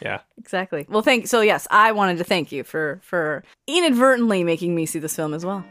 [0.00, 0.20] yeah.
[0.38, 0.86] Exactly.
[0.88, 1.26] Well, thank.
[1.26, 5.34] So yes, I wanted to thank you for for inadvertently making me see this film
[5.34, 5.64] as well.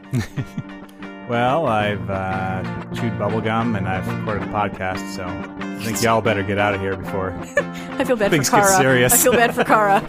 [1.28, 2.62] Well, I've uh,
[2.94, 6.80] chewed bubblegum and I've recorded a podcast, so I think y'all better get out of
[6.80, 7.32] here before.
[7.98, 8.76] I feel bad Things for get Kara.
[8.80, 9.12] serious.
[9.12, 10.02] I feel bad for Kara.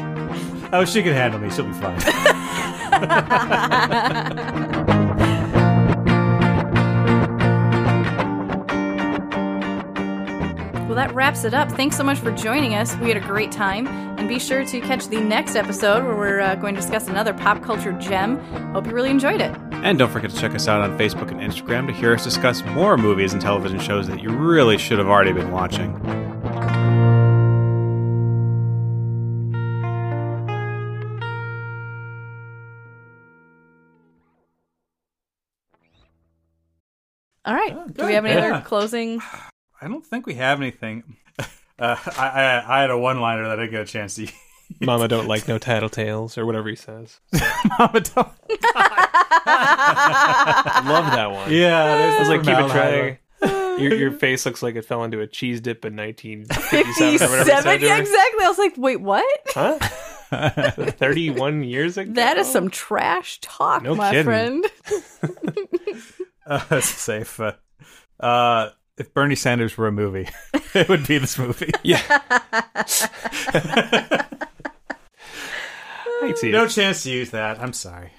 [0.72, 1.48] Oh, she can handle me.
[1.48, 1.96] She'll be fine.
[10.96, 11.70] Well, that wraps it up.
[11.72, 12.96] Thanks so much for joining us.
[12.96, 13.86] We had a great time.
[13.86, 17.34] And be sure to catch the next episode where we're uh, going to discuss another
[17.34, 18.38] pop culture gem.
[18.72, 19.54] Hope you really enjoyed it.
[19.72, 22.64] and don't forget to check us out on Facebook and Instagram to hear us discuss
[22.64, 25.92] more movies and television shows that you really should have already been watching.
[37.44, 37.72] All right.
[37.74, 38.06] Do Oh, good.
[38.06, 38.54] we have any Yeah.
[38.56, 39.20] other closing?
[39.80, 41.16] I don't think we have anything.
[41.78, 44.26] Uh, I, I I had a one-liner that I didn't get a chance to.
[44.80, 47.20] Mama don't like no tattletales or whatever he says.
[47.78, 48.28] Mama don't.
[49.46, 51.52] I love that one.
[51.52, 53.18] Yeah, there's I was like, keep it trying.
[53.78, 57.36] Your, your face looks like it fell into a cheese dip in 1957 or whatever.
[57.36, 57.80] you said Fifty-seven.
[57.82, 58.44] you Yeah, were- exactly.
[58.44, 59.40] I was like, wait, what?
[59.48, 59.78] Huh?
[60.92, 62.10] 31 years ago?
[62.14, 64.24] That is some trash talk, No my kidding.
[64.24, 64.64] friend.
[66.46, 67.38] Uh, that's safe.
[67.38, 67.52] Uh,
[68.18, 70.28] uh, if Bernie Sanders were a movie,
[70.74, 71.70] it would be this movie.
[71.82, 72.02] Yeah.
[76.42, 77.60] No chance to use that.
[77.60, 78.10] I'm sorry.